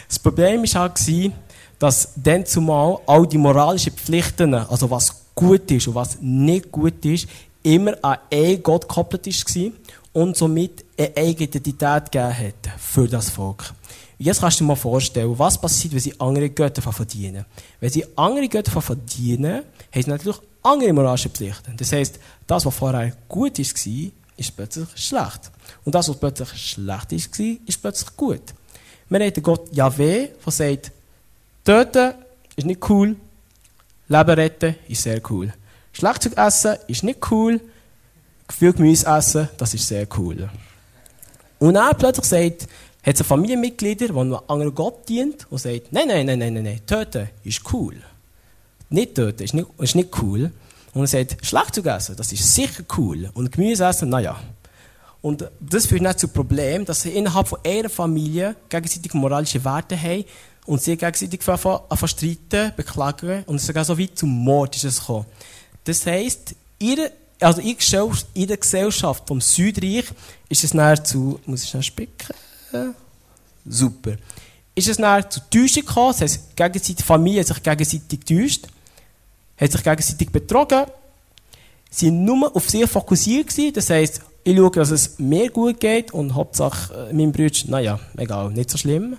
Das 0.09 0.19
Problem 0.19 0.62
war 0.64 0.81
halt, 0.81 1.33
dass 1.79 2.12
dann 2.17 2.45
zumal 2.45 2.99
all 3.07 3.26
die 3.26 3.38
moralischen 3.38 3.93
Pflichten, 3.93 4.55
also 4.55 4.90
was 4.90 5.14
gut 5.35 5.71
ist 5.71 5.88
und 5.88 5.95
was 5.95 6.19
nicht 6.21 6.73
gut 6.73 7.05
ist, 7.05 7.29
immer 7.62 7.95
an 8.02 8.19
einen 8.31 8.62
Gott 8.62 8.88
gekoppelt 8.88 9.26
war 9.26 9.73
und 10.12 10.37
somit 10.37 10.85
eine 10.99 11.31
Identität 11.31 12.11
gegeben 12.11 12.38
hat 12.38 12.79
für 12.79 13.07
das 13.07 13.31
Volk. 13.31 13.73
Jetzt 14.21 14.41
kannst 14.41 14.61
du 14.61 14.65
dir 14.65 14.69
mal 14.69 14.77
vorstellen, 14.77 15.39
was 15.39 15.61
passiert, 15.61 15.95
wenn 15.95 16.00
sie 16.00 16.19
andere 16.21 16.50
Götter 16.50 16.83
verdienen. 16.83 17.45
Wenn 17.81 17.91
sie 17.91 18.05
andere 18.17 18.49
Götter 18.49 18.81
verdienen, 18.81 19.62
haben 19.93 20.03
sie 20.03 20.11
natürlich 20.11 20.39
andere 20.62 20.93
moralische 20.93 21.31
Pflichten. 21.31 21.77
Das 21.77 21.93
heisst, 21.93 22.19
das, 22.47 22.67
was 22.67 22.75
vorher 22.75 23.12
gut 23.29 23.59
war, 23.59 24.11
ist 24.37 24.57
plötzlich 24.57 24.89
schlecht. 24.95 25.50
Und 25.85 25.95
das, 25.95 26.09
was 26.09 26.19
plötzlich 26.19 26.50
schlecht 26.50 27.12
war, 27.12 27.57
ist 27.67 27.83
plötzlich 27.83 28.17
gut. 28.17 28.43
Wir 29.09 29.21
haben 29.21 29.33
den 29.33 29.43
Gott 29.43 29.75
Yahweh, 29.75 30.29
der 30.45 30.53
sagt, 30.53 30.93
töten 31.65 32.15
ist 32.57 32.67
nicht 32.67 32.89
cool, 32.89 33.17
Leben 34.09 34.31
retten 34.31 34.77
ist 34.89 35.03
sehr 35.03 35.21
cool. 35.31 35.53
Schlagzeug 35.93 36.37
essen 36.37 36.77
ist 36.87 37.03
nicht 37.03 37.31
cool, 37.31 37.61
viel 38.49 38.73
Gemüse 38.73 39.07
essen, 39.07 39.49
das 39.57 39.75
ist 39.75 39.87
sehr 39.87 40.07
cool. 40.17 40.49
Und 41.59 41.75
dann 41.75 41.97
plötzlich 41.97 42.27
sagt, 42.27 42.69
hat 43.02 43.21
es 43.21 43.26
Familienmitglieder, 43.26 44.09
die 44.09 44.19
einem 44.19 44.38
anderen 44.47 44.75
Gott 44.75 45.09
dient 45.09 45.47
und 45.50 45.59
sagt, 45.59 45.92
nein, 45.92 46.09
nein, 46.09 46.26
nein, 46.26 46.38
nein, 46.38 46.54
nein, 46.54 46.62
nein, 46.64 46.80
töten 46.87 47.30
ist 47.45 47.62
cool. 47.73 47.97
Nicht 48.90 49.14
töten 49.14 49.42
ist 49.42 49.54
nicht, 49.54 49.69
ist 49.78 49.95
nicht 49.95 50.11
cool. 50.23 50.50
Und 50.92 51.02
er 51.02 51.07
sagt, 51.07 51.47
Schlagzeug 51.47 51.87
essen, 51.87 52.16
das 52.16 52.33
ist 52.33 52.54
sicher 52.54 52.83
cool. 52.99 53.30
Und 53.35 53.52
Gemüse 53.52 53.85
essen, 53.85 54.09
naja. 54.09 54.38
Und 55.23 55.49
das 55.61 55.87
führt 55.87 56.02
nicht 56.02 56.19
zu 56.19 56.28
Problem, 56.28 56.85
dass 56.85 57.02
sie 57.02 57.11
innerhalb 57.11 57.49
von 57.49 57.59
ihrer 57.64 57.88
Familie 57.88 58.57
gegenseitig 58.69 59.12
moralische 59.14 59.62
Werte 59.64 60.00
haben 60.00 60.25
und 60.66 60.83
sie 60.83 60.97
gegenseitig 60.97 61.47
anfangen 61.47 62.09
streiten, 62.09 62.73
beklagen 62.76 63.45
und 63.47 63.61
sogar 63.61 63.85
so 63.85 63.99
weit 63.99 64.16
zum 64.16 64.30
Mord 64.30 64.76
ist 64.76 64.85
es 64.85 65.00
gekommen. 65.00 65.26
Das 65.85 66.04
heisst, 66.07 66.54
ihre, 66.78 67.12
also 67.38 67.61
in 67.61 68.47
der 68.47 68.57
Gesellschaft 68.57 69.26
vom 69.26 69.40
Südreich 69.40 70.07
ist 70.49 70.64
es 70.64 70.75
näher 70.75 71.02
zu, 71.02 71.38
muss 71.47 71.64
ich 71.64 71.71
schnell 71.71 71.83
spicken? 71.83 72.35
Super. 73.67 74.17
Ist 74.75 74.89
es 74.89 74.99
näher 74.99 75.29
zu 75.29 75.41
Täuschung 75.50 75.85
gekommen, 75.85 76.12
das 76.12 76.21
heisst, 76.23 76.57
gegenseitig, 76.57 76.97
die 76.97 77.03
Familie 77.03 77.41
hat 77.41 77.49
sich 77.49 77.62
gegenseitig 77.62 78.21
getäuscht, 78.21 78.67
hat 79.59 79.73
sich 79.73 79.83
gegenseitig 79.83 80.31
betrogen, 80.31 80.87
sie 81.91 82.07
waren 82.07 82.25
nur 82.25 82.57
auf 82.57 82.71
sich 82.71 82.89
fokussiert 82.89 83.49
gewesen, 83.49 83.75
das 83.75 83.91
heisst, 83.91 84.23
ich 84.43 84.57
schaue, 84.57 84.71
dass 84.71 84.91
es 84.91 85.19
mir 85.19 85.50
gut 85.50 85.81
geht 85.81 86.12
und 86.12 86.35
Hauptsache 86.35 87.09
äh, 87.11 87.12
meinem 87.12 87.33
Bruder, 87.33 87.59
naja, 87.67 88.00
egal, 88.17 88.50
nicht 88.50 88.71
so 88.71 88.79
schlimm. 88.79 89.17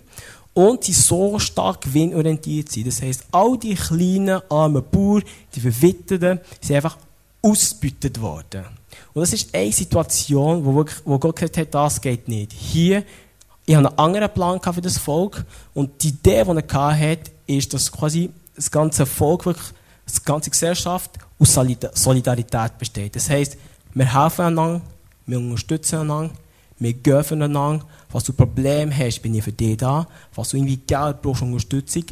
Und 0.53 0.84
sie 0.84 0.93
so 0.93 1.39
stark 1.39 1.81
gewinnorientiert 1.81 2.70
sind. 2.70 2.88
Das 2.88 3.01
heisst, 3.01 3.25
all 3.31 3.58
die 3.58 3.75
kleinen, 3.75 4.41
armen 4.50 4.84
Bauern, 4.91 5.24
die 5.55 5.62
Verwitterten, 5.62 6.41
sind 6.60 6.75
einfach 6.75 6.98
ausgebeutet 7.41 8.20
worden. 8.20 8.65
Und 9.13 9.22
das 9.22 9.31
ist 9.31 9.53
eine 9.55 9.72
Situation, 9.72 10.65
wo, 10.65 10.75
wirklich, 10.75 10.98
wo 11.05 11.17
Gott 11.20 11.38
gesagt 11.38 11.58
hat, 11.58 11.74
das 11.74 12.01
geht 12.01 12.27
nicht. 12.27 12.51
Hier, 12.51 13.03
ich 13.71 13.77
habe 13.77 13.87
einen 13.87 13.97
anderen 13.99 14.33
Plan 14.33 14.59
für 14.61 14.81
das 14.81 14.97
Volk 14.97 15.45
und 15.73 16.03
die 16.03 16.09
Idee, 16.09 16.43
die 16.43 16.73
er 16.73 16.99
hatte, 16.99 17.31
ist, 17.47 17.73
dass 17.73 17.89
quasi 17.89 18.29
das 18.53 18.69
ganze 18.69 19.05
Volk, 19.05 19.45
wirklich, 19.45 19.67
die 20.13 20.25
ganze 20.25 20.49
Gesellschaft 20.49 21.11
aus 21.39 21.53
Solidarität 21.93 22.77
besteht. 22.77 23.15
Das 23.15 23.29
heisst, 23.29 23.57
wir 23.93 24.13
helfen 24.13 24.45
einander, 24.45 24.81
wir 25.25 25.37
unterstützen 25.37 25.99
einander, 25.99 26.33
wir 26.79 26.93
gehen 26.93 27.23
füreinander. 27.23 27.85
Was 28.11 28.25
du 28.25 28.33
Probleme 28.33 28.93
hast, 28.97 29.21
bin 29.21 29.35
ich 29.35 29.43
für 29.45 29.53
dich 29.53 29.77
da. 29.77 30.05
Was 30.35 30.49
du 30.49 30.57
irgendwie 30.57 30.75
Geld 30.75 31.21
brauchst, 31.21 31.41
Unterstützung, 31.41 32.03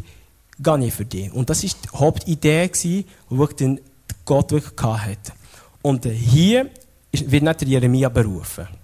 gehe 0.59 0.85
ich 0.85 0.93
für 0.93 1.03
dich. 1.03 1.29
Und 1.33 1.49
das 1.49 1.63
war 1.63 1.69
die 1.69 1.97
Hauptidee, 1.97 2.69
die 2.69 3.05
wirklich 3.29 3.81
Gott 4.23 4.51
wirklich 4.53 4.81
hatte. 4.81 5.33
Und 5.81 6.05
hier 6.05 6.69
wird 7.11 7.43
nicht 7.43 7.61
der 7.61 7.67
Jeremia 7.67 8.07
berufen. 8.07 8.78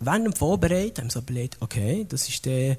Während 0.00 0.26
dem 0.26 0.32
Vorbereiten 0.32 0.98
haben 0.98 1.06
wir 1.08 1.10
so 1.10 1.20
überlegt, 1.20 1.56
okay, 1.60 2.06
das 2.08 2.28
ist 2.28 2.44
der 2.44 2.76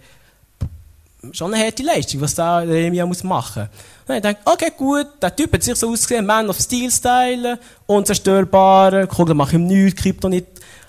schon 1.33 1.53
eine 1.53 1.63
harte 1.65 1.83
Leistung, 1.83 2.21
was 2.21 2.33
da 2.35 2.63
Jeremia 2.63 3.05
muss 3.05 3.23
machen. 3.23 3.67
Und 4.07 4.15
ich 4.15 4.21
denke, 4.21 4.41
okay, 4.45 4.71
gut, 4.75 5.07
der 5.21 5.35
Typ 5.35 5.53
hat 5.53 5.63
sich 5.63 5.75
so 5.75 5.91
ausgesehen, 5.91 6.25
Man 6.25 6.49
of 6.49 6.59
Steel 6.59 6.89
Style, 6.91 7.59
unzerstörbar, 7.85 9.07
Kugel 9.07 9.35
mache 9.35 9.55
ihm 9.55 9.67
nichts, 9.67 10.01
Krypto 10.01 10.29
nicht, 10.29 10.47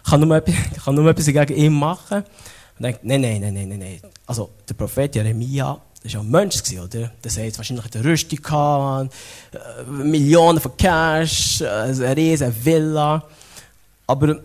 kann 0.09 0.21
nur, 0.21 0.37
etwas, 0.37 0.55
kann 0.85 0.95
nur 0.95 1.11
etwas 1.11 1.27
gegen 1.27 1.55
ihn 1.57 1.73
machen. 1.73 2.19
Und 2.79 2.87
ich 2.87 2.97
denke, 2.97 3.01
nein, 3.03 3.21
nein, 3.21 3.41
nein, 3.41 3.55
nein, 3.55 3.69
nein, 3.69 3.79
nein. 3.79 4.01
Also, 4.27 4.51
der 4.69 4.75
Prophet 4.75 5.15
Jeremia, 5.15 5.81
das 6.03 6.15
war 6.15 6.21
ja 6.21 6.27
ein 6.27 6.31
Mensch, 6.31 6.63
oder? 6.73 7.11
Der 7.25 7.47
hat 7.47 7.59
wahrscheinlich 7.59 7.95
eine 7.95 8.05
Rüstung 8.05 8.41
gehabt, 8.41 9.13
äh, 9.53 9.91
Millionen 9.91 10.61
von 10.61 10.77
Cash, 10.77 11.61
äh, 11.61 11.67
eine 11.67 12.17
riesige 12.17 12.55
Villa. 12.65 13.23
Aber 14.07 14.41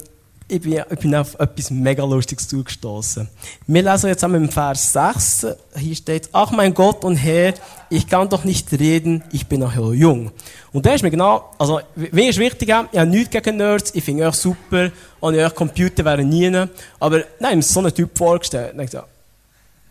ich 0.48 0.62
bin, 0.62 0.74
ich 0.74 1.00
bin 1.00 1.16
auf 1.16 1.40
etwas 1.40 1.72
mega 1.72 2.04
Lustiges 2.04 2.48
zugestoßen. 2.48 3.28
Wir 3.66 3.82
lesen 3.82 4.08
jetzt 4.08 4.24
einmal 4.24 4.42
im 4.42 4.50
Vers 4.50 4.94
6. 4.94 5.48
Hier 5.78 5.96
steht, 5.96 6.30
ach 6.34 6.52
mein 6.52 6.74
Gott 6.74 7.04
und 7.04 7.16
Herr, 7.16 7.56
ich 7.90 8.08
kann 8.08 8.30
doch 8.30 8.44
nicht 8.44 8.72
reden, 8.74 9.24
ich 9.32 9.48
bin 9.48 9.62
noch 9.62 9.76
jung. 9.76 10.32
Und 10.72 10.86
da 10.86 10.94
ist 10.94 11.02
mir 11.02 11.10
genau, 11.10 11.52
also, 11.58 11.80
mir 11.96 12.30
ist 12.30 12.38
wichtig, 12.38 12.70
ich 12.70 12.76
habe 12.76 13.06
nichts 13.08 13.32
gegen 13.32 13.58
Nerds, 13.58 13.96
ich 13.96 14.04
finde 14.04 14.28
euch 14.28 14.36
super, 14.36 14.92
und 15.20 15.36
euch 15.36 15.56
Computer 15.56 16.06
wären 16.06 16.30
nie. 16.30 16.68
Aber, 17.00 17.24
nein, 17.40 17.60
ich 17.60 17.68
so 17.68 17.80
einen 17.80 17.94
Typ 17.94 18.16
vorgestellt. 18.16 18.76
Und 18.76 18.82
ich 18.82 18.92
so, 18.92 19.00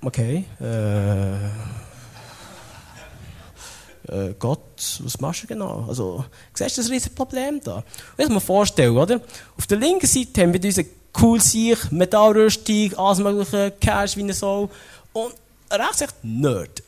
okay, 0.02 0.44
äh, 0.60 1.83
äh, 4.08 4.34
Gott, 4.38 5.00
was 5.02 5.20
machst 5.20 5.44
du 5.44 5.46
genau? 5.46 5.86
Also, 5.88 6.24
siehst 6.52 6.76
du 6.76 6.82
das 6.82 6.90
riesige 6.90 7.14
Problem 7.14 7.60
da? 7.62 7.76
Und 7.76 7.84
ich 8.18 8.28
mir 8.28 8.40
vorstellen, 8.40 8.96
oder? 8.96 9.20
Auf 9.56 9.66
der 9.66 9.78
linken 9.78 10.06
Seite 10.06 10.42
haben 10.42 10.52
wir 10.52 10.60
diese 10.60 10.84
cool 11.20 11.40
sich, 11.40 11.78
Metallrüstung, 11.90 12.92
alles 12.96 13.18
mögliche, 13.18 13.72
Cash 13.80 14.16
wie 14.16 14.32
so. 14.32 14.70
Und 15.12 15.34
rechts 15.70 16.02
echt 16.02 16.14
Nerd. 16.22 16.82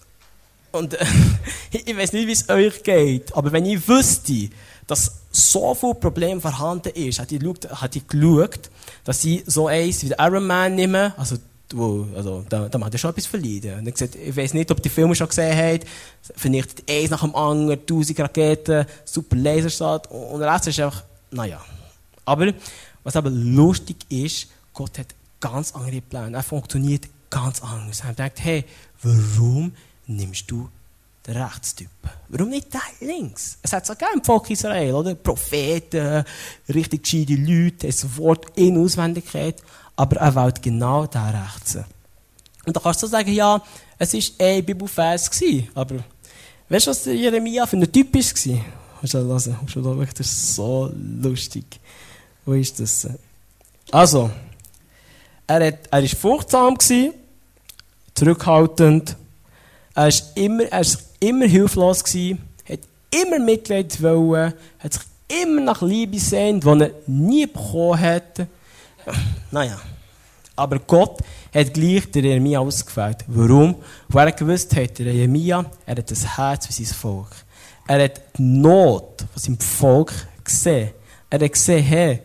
Und 0.73 0.95
äh, 0.95 1.05
ich 1.73 1.97
weiß 1.97 2.13
nicht, 2.13 2.27
wie 2.27 2.33
es 2.33 2.49
euch 2.49 2.83
geht, 2.83 3.35
aber 3.35 3.53
wenn 3.53 3.65
ich 3.65 3.89
wüsste, 3.89 4.51
dass 4.87 5.21
so 5.31 5.75
viel 5.75 5.95
Problem 5.95 6.41
vorhanden 6.41 6.91
ist, 6.95 7.19
hat 7.19 7.33
ich, 7.33 7.41
geschaut, 7.41 8.71
dass 9.05 9.25
ich 9.25 9.43
so 9.47 9.67
eins 9.67 10.03
wie 10.03 10.09
der 10.09 10.21
Iron 10.21 10.47
Man 10.47 10.75
nehme, 10.75 11.15
also 11.17 11.37
wo, 11.73 12.07
also, 12.15 12.45
da, 12.49 12.69
da 12.69 12.79
macht 12.79 12.93
er 12.93 12.99
schon 12.99 13.11
etwas 13.11 13.27
verlieren. 13.27 13.81
Und 13.81 13.87
er 13.87 13.93
gesagt, 13.93 14.15
ich 14.15 14.37
weiß 14.37 14.55
nicht, 14.55 14.71
ob 14.71 14.83
die 14.83 14.89
Filme 14.89 15.15
schon 15.15 15.29
gesehen 15.29 15.57
habt, 15.57 15.87
vernichtet 16.37 16.89
eins 16.89 17.11
nach 17.11 17.23
dem 17.23 17.35
anderen, 17.35 17.85
tausend 17.85 18.21
Raketen, 18.21 18.87
super 19.05 19.37
Laserstadt, 19.37 20.11
und 20.11 20.41
der 20.41 20.53
Rest 20.53 20.69
ist 20.69 20.81
einfach, 20.81 21.05
naja. 21.31 21.61
Aber, 22.25 22.53
was 23.03 23.17
aber 23.17 23.31
lustig 23.31 23.97
ist, 24.09 24.49
Gott 24.73 24.99
hat 24.99 25.15
ganz 25.41 25.75
andere 25.75 26.01
Pläne. 26.01 26.37
Er 26.37 26.43
funktioniert 26.43 27.09
ganz 27.31 27.63
anders. 27.63 28.01
Er 28.01 28.13
denkt, 28.13 28.43
hey, 28.43 28.65
warum 29.03 29.73
nimmst 30.07 30.51
du 30.51 30.69
den 31.27 31.37
Rechtstyp? 31.37 31.89
Warum 32.29 32.51
nicht 32.51 32.73
den 32.73 33.09
links? 33.09 33.59
Es 33.63 33.73
hat 33.73 33.87
so 33.87 33.95
gerne 33.95 34.15
im 34.15 34.25
Volk 34.25 34.51
Israel, 34.51 34.95
oder? 34.95 35.15
Propheten, 35.15 36.25
richtig 36.69 37.03
gescheite 37.03 37.35
Leute, 37.35 37.87
das 37.87 38.17
Wort 38.17 38.47
in 38.57 38.79
Auswendigkeit 38.79 39.63
aber 39.97 40.17
er 40.17 40.35
wählt 40.35 40.63
genau 40.63 41.07
den 41.07 41.23
rechts. 41.23 41.79
Und 42.67 42.77
da 42.77 42.81
kannst 42.81 43.03
du 43.03 43.07
sagen, 43.07 43.33
ja, 43.33 43.63
es 43.99 44.13
war 44.13 44.47
ein 44.47 44.65
Bibelvers, 44.65 45.31
aber 45.75 45.97
weißt 46.69 46.87
du, 46.87 46.91
was 46.91 47.03
der 47.05 47.15
Jeremia 47.15 47.67
für 47.67 47.77
ein 47.77 47.91
Typ 47.91 48.15
war? 48.15 48.61
Hast 49.03 49.15
du 49.15 49.29
das 49.29 49.47
hören? 49.47 50.09
Das 50.17 50.27
ist 50.27 50.55
so 50.55 50.93
lustig. 51.23 51.65
Wo 52.45 52.53
ist 52.53 52.79
das? 52.79 53.09
Also, 53.91 54.31
er, 55.47 55.73
war 55.91 56.03
furchtsam, 56.09 56.77
zurückhaltend, 58.15 59.17
er 59.95 60.05
war 60.05 60.13
immer, 60.35 60.65
er 60.65 60.85
immer 61.21 61.47
hilflos, 61.47 62.03
gewesen, 62.03 62.43
hat 62.69 62.81
immer 63.11 63.39
Mitleid 63.39 64.03
wollen, 64.03 64.55
hat 64.79 64.93
sich 64.93 65.03
immer 65.43 65.61
nach 65.61 65.83
Liebe 65.83 66.19
sehnt, 66.19 66.65
die 66.65 66.69
er 66.69 66.91
nie 67.07 67.47
bekommen 67.47 68.01
hat. 68.01 68.47
Naja. 69.51 69.79
Aber 70.57 70.79
Gott 70.79 71.21
hat 71.55 71.75
gleich 71.75 72.11
den 72.11 72.25
Jeremia 72.25 72.61
ausgefällt. 72.61 73.25
Warum? 73.27 73.77
Weil 74.09 74.29
er 74.29 74.33
gewusst 74.33 74.75
hat, 74.75 74.99
der 74.99 75.13
Jeremia, 75.13 75.65
er 75.85 75.97
hat 75.97 76.11
das 76.11 76.37
Herz 76.37 76.67
für 76.67 76.73
sein 76.73 76.87
Volk. 76.87 77.31
Er 77.87 78.05
hat 78.05 78.21
die 78.37 78.43
Not 78.43 79.25
von 79.33 79.43
seinem 79.43 79.61
Volk 79.61 80.13
gesehen. 80.43 80.91
Er 81.29 81.41
hat 81.41 81.53
gesehen, 81.53 81.85
hey, 81.85 82.23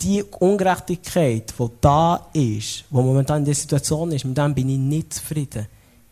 die 0.00 0.22
Ungerechtigkeit, 0.22 1.54
die 1.58 1.70
da 1.80 2.28
ist, 2.32 2.84
die 2.90 2.94
momentan 2.94 3.38
in 3.38 3.44
der 3.44 3.54
Situation 3.54 4.10
ist, 4.12 4.24
mit 4.24 4.36
dem 4.36 4.54
bin 4.54 4.68
ich 4.68 4.78
nicht 4.78 5.14
zufrieden. 5.14 5.66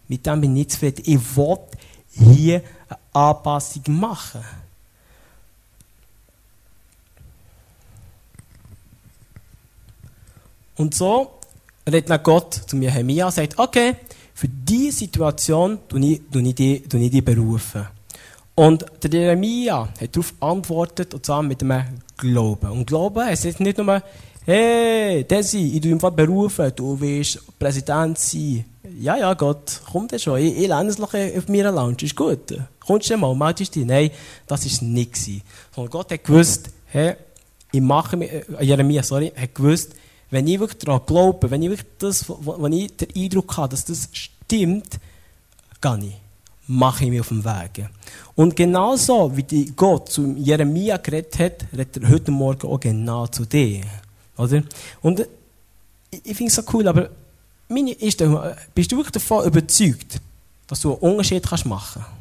Mit 0.09 0.26
dem 0.26 0.40
bin 0.40 0.50
ich 0.52 0.59
nicht 0.59 0.73
zufrieden. 0.73 1.02
Ich 1.04 1.37
will 1.37 2.35
hier 2.35 2.62
eine 2.88 2.99
Anpassung 3.12 3.83
machen. 3.88 4.40
Und 10.80 10.94
so 10.94 11.32
redet 11.87 12.08
dann 12.08 12.22
Gott 12.22 12.54
zu 12.54 12.75
Nehemia 12.75 13.26
und 13.26 13.34
sagt, 13.34 13.58
okay, 13.58 13.96
für 14.32 14.49
diese 14.49 15.00
Situation 15.00 15.80
tue 15.87 16.00
ich, 16.00 16.22
tue 16.88 17.22
berufen. 17.22 17.87
Und 18.54 18.87
der 19.02 19.10
Jeremia 19.10 19.90
hat 20.00 20.16
darauf 20.16 20.32
antwortet, 20.40 21.12
und 21.12 21.26
zwar 21.26 21.42
mit 21.42 21.62
einem 21.62 21.84
Glauben. 22.16 22.70
Und 22.70 22.87
Glauben 22.87 23.22
heißt 23.22 23.60
nicht 23.60 23.76
nur, 23.76 24.02
hey, 24.46 25.22
Desi, 25.25 25.72
ich 25.75 25.82
tue 25.82 25.92
einfach 25.92 26.12
berufen, 26.12 26.72
du 26.75 26.99
willst 26.99 27.58
Präsident 27.58 28.18
sein. 28.18 28.64
ja, 28.99 29.18
ja, 29.18 29.34
Gott, 29.34 29.82
kommt 29.92 30.12
ja 30.12 30.18
schon. 30.18 30.38
Ich, 30.38 30.56
ich 30.62 30.68
lerne 30.68 30.88
es 30.88 30.96
noch 30.96 31.12
auf 31.12 31.49
meiner 31.49 31.72
Lounge, 31.72 31.96
ist 32.00 32.16
gut. 32.16 32.58
Kommst 32.87 33.10
du 33.10 33.18
mal, 33.18 33.34
meldest 33.34 33.75
dich? 33.75 33.84
Nein, 33.84 34.10
das 34.46 34.64
war 34.64 34.88
nicht. 34.88 35.16
Sondern 35.75 35.90
Gott 35.90 36.10
hat 36.10 36.25
gewusst, 36.25 36.70
hey, 36.87 37.16
ich 37.70 37.82
mache 37.82 38.16
mich, 38.16 38.32
äh, 38.32 38.44
Jeremia, 38.60 39.02
sorry, 39.02 39.30
hat 39.37 39.54
gewusst, 39.54 39.94
wenn 40.30 40.46
ich 40.46 40.60
wirklich 40.60 40.78
daran 40.78 41.00
glaube, 41.06 41.50
wenn 41.50 41.62
ich 41.62 41.70
wirklich 41.70 41.90
das, 41.99 42.28
wenn 42.28 42.72
ich 42.72 42.96
den 42.96 43.08
Eindruck 43.16 43.56
habe, 43.56 43.70
dass 43.70 43.84
das 43.84 44.08
stimmt, 44.12 44.99
gehe 45.80 45.99
ich. 45.99 46.14
Mache 46.66 47.04
ich 47.04 47.10
mich 47.10 47.20
auf 47.20 47.28
den 47.28 47.44
Weg. 47.44 47.88
Und 48.37 48.54
genauso 48.54 49.37
wie 49.37 49.72
Gott 49.72 50.08
zu 50.10 50.37
Jeremia 50.37 50.99
geredet 50.99 51.38
hat, 51.38 51.66
redet 51.72 51.96
er 51.96 52.08
heute 52.08 52.30
Morgen 52.30 52.68
auch 52.68 52.78
genau 52.78 53.26
zu 53.26 53.44
dir. 53.44 53.82
Oder? 54.37 54.62
Und 55.02 55.26
ich, 56.10 56.25
ich 56.25 56.37
finde 56.37 56.46
es 56.46 56.54
so 56.54 56.62
cool, 56.72 56.87
aber 56.87 57.10
meine 57.68 57.92
ist, 57.92 58.22
bist 58.75 58.92
du 58.92 58.96
wirklich 58.96 59.12
davon 59.12 59.46
überzeugt, 59.46 60.20
dass 60.68 60.80
du 60.80 60.92
einen 60.92 61.00
Unterschied 61.00 61.44
kannst 61.44 61.66
machen 61.66 62.02
kannst? 62.02 62.20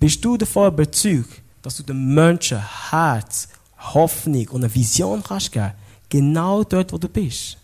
Bist 0.00 0.24
du 0.24 0.36
davon 0.36 0.72
überzeugt, 0.72 1.42
dass 1.62 1.76
du 1.76 1.82
den 1.82 2.14
Menschen 2.14 2.58
Herz, 2.90 3.48
Hoffnung 3.78 4.48
und 4.48 4.64
eine 4.64 4.74
Vision 4.74 5.22
kannst 5.22 5.52
geben 5.52 5.72
Genau 6.08 6.64
dort, 6.64 6.92
wo 6.92 6.98
du 6.98 7.08
bist. 7.08 7.58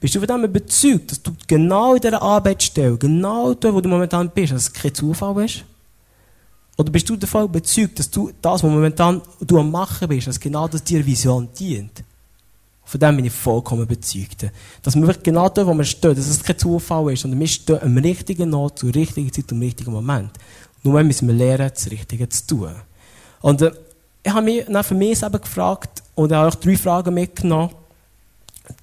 Bist 0.00 0.16
du 0.16 0.18
von 0.18 0.26
dem 0.26 0.44
überzeugt, 0.44 1.12
dass 1.12 1.22
du 1.22 1.32
genau 1.46 1.94
in 1.94 2.00
dieser 2.00 2.20
Arbeitsstelle, 2.20 2.98
genau 2.98 3.54
dort, 3.54 3.74
wo 3.74 3.80
du 3.80 3.88
momentan 3.88 4.28
bist, 4.30 4.52
dass 4.52 4.62
es 4.62 4.72
kein 4.72 4.92
Zufall 4.92 5.44
ist? 5.44 5.64
Oder 6.76 6.90
bist 6.90 7.08
du 7.08 7.16
davon 7.16 7.44
überzeugt, 7.44 7.98
dass 7.98 8.10
du 8.10 8.32
das, 8.42 8.64
was 8.64 8.70
momentan 8.70 9.22
du 9.40 9.58
am 9.58 9.70
Machen 9.70 10.08
bist, 10.08 10.26
dass 10.26 10.40
genau 10.40 10.66
das 10.66 10.82
dir 10.82 11.06
Vision 11.06 11.48
dient? 11.56 12.02
Von 12.84 12.98
dem 12.98 13.16
bin 13.16 13.26
ich 13.26 13.32
vollkommen 13.32 13.82
überzeugt. 13.82 14.46
Dass 14.82 14.96
wir 14.96 15.02
wirklich 15.02 15.22
genau 15.22 15.48
dort, 15.48 15.68
wo 15.68 15.74
wir 15.74 15.84
stehen, 15.84 16.16
dass 16.16 16.26
es 16.26 16.42
kein 16.42 16.58
Zufall 16.58 17.12
ist, 17.12 17.20
sondern 17.20 17.38
wir 17.38 17.46
stehen 17.46 17.80
am 17.80 17.96
richtigen 17.96 18.52
Ort, 18.54 18.80
zur 18.80 18.92
richtigen 18.92 19.32
Zeit, 19.32 19.52
im 19.52 19.60
richtigen 19.60 19.92
Moment. 19.92 20.32
Nur 20.82 21.00
müssen 21.04 21.28
wir 21.28 21.34
lernen, 21.34 21.70
das 21.72 21.90
Richtige 21.90 22.28
zu 22.28 22.46
tun. 22.48 22.74
Und 23.40 23.62
äh, 23.62 23.70
ich 24.22 24.32
habe 24.32 24.44
mich 24.44 24.64
dann 24.66 24.84
für 24.84 24.94
mich 24.94 25.18
selber 25.18 25.38
gefragt 25.38 26.02
und 26.14 26.32
habe 26.32 26.48
auch 26.48 26.54
drei 26.54 26.76
Fragen 26.76 27.14
mitgenommen. 27.14 27.74